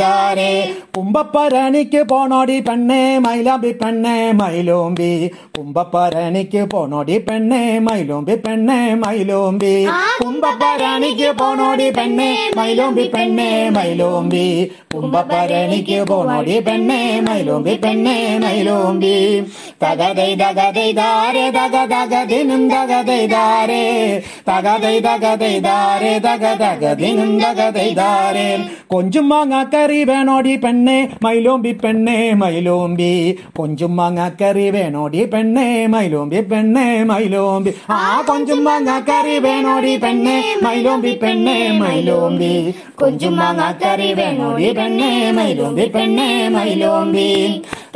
[0.96, 5.10] കുമ്പപ്പരണിക്ക് പോണോടി പെണ്ണേ മൈലാമ്പി പെണ്ണേ മൈലോമ്പി.
[5.56, 9.72] കുമ്പപ്പരണിക്ക് പോണോടി പെണ്ണേ മൈലോമ്പി പെണ്ണേ മൈലോമ്പി.
[10.22, 14.44] കുമ്പപ്പരണിക്ക് പോണോടി പെണ്ണേ മൈലോമ്പി പെണ്ണേ മൈലോമ്പി.
[14.94, 19.16] കുമ്പപ്പരണിക്ക് പോണോടി പെണ്ണേ മൈലോമ്പി പെണ്ണേ മൈലോമ്പി.
[19.84, 20.88] തകതൈ തകതൈ
[21.54, 22.92] ദാരേ തക തക തക ദിനും തക
[24.84, 28.48] ദൈ തക ദൈതാരേ തക തക ദിനും തക ദൈതാരേ
[28.92, 33.12] കൊഞ്ചും മാങ്ങാക്കറി വേണോടി പെണ്ണേ മൈലോമ്പി പെണ്ണേ മൈലോമ്പി.
[33.56, 37.72] കൊഞ്ചും മാങ്ങാക്കറി വേണോടി പെണ്ണേ മൈലോമ്പി പെണ്ണേ മൈലോമ്പി.
[37.90, 42.52] ആ കൊഞ്ചും മാങ്ങാക്കറി വേണോടി പെണ്ണേ മൈലോമ്പി പെണ്ണേ മൈലോമ്പി.
[43.00, 47.28] കൊഞ്ചും മാങ്ങാക്കറി വേണോടി പെണ്ണേ മൈലോമ്പി പെണ്ണേ മൈലോമ്പി.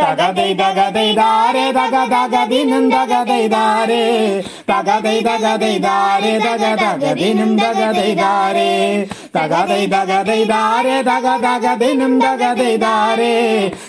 [0.00, 7.80] തക ദൈ തക ദൈതാരേ തക തക ദിനും തക ദൈ തക ദൈതാരേ തക തക ദിനും തക
[7.92, 8.70] ദൈതാരേ
[9.36, 13.32] തക ദൈ തക ദൈതാരേ തക തക ദിനും തക ദൈതാരേ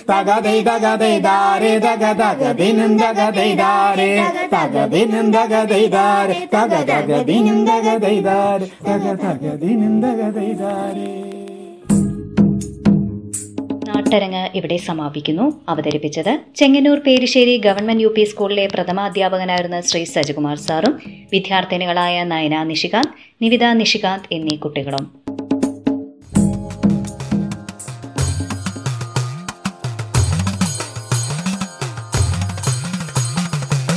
[0.10, 2.91] തക ദൈ തക ദൈതാരേ തക തക ദിനും
[5.28, 5.58] തക
[14.08, 20.93] നാട്ടരങ്ങ് ഇവിടെ സമാപിക്കുന്നു അവതരിപ്പിച്ചത് Chengannur Perissery government U P സ്കൂളിലെ പ്രഥമാധ്യാപകനായിരുന്ന ശ്രീ സജികുമാർ സാറും
[21.34, 25.05] വിദ്യാർത്ഥിനികളായ നയന നിഷികാന്ത് നിവിത നിഷികാന്ത് എന്നീ കുട്ടികളും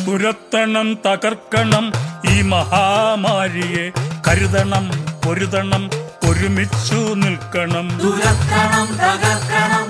[0.05, 1.85] തുരത്തണം തകർക്കണം
[2.29, 3.87] ഈ മഹാമാരിയെ
[4.27, 4.87] കരുതണം
[5.25, 5.83] പൊരുതണം
[6.31, 9.90] ഒരുമിച്ചു നിൽക്കണം പുരത്തണം തകർക്കണം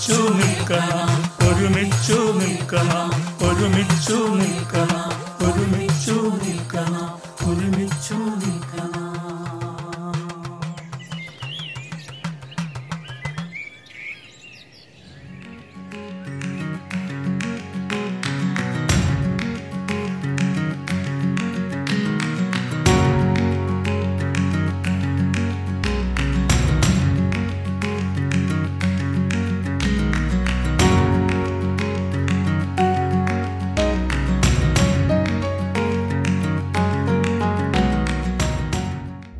[0.00, 1.10] ഒരുമിച്ചു നിൽക്കണം
[1.46, 3.10] ഒരുമിച്ചു നിൽക്കണം
[3.48, 5.10] ഒരുമിച്ചു നിൽക്കണം
[5.46, 7.08] ഒരുമിച്ചു നിൽക്കണം
[7.48, 8.59] ഒരുമിച്ചു നിൽക്കണം.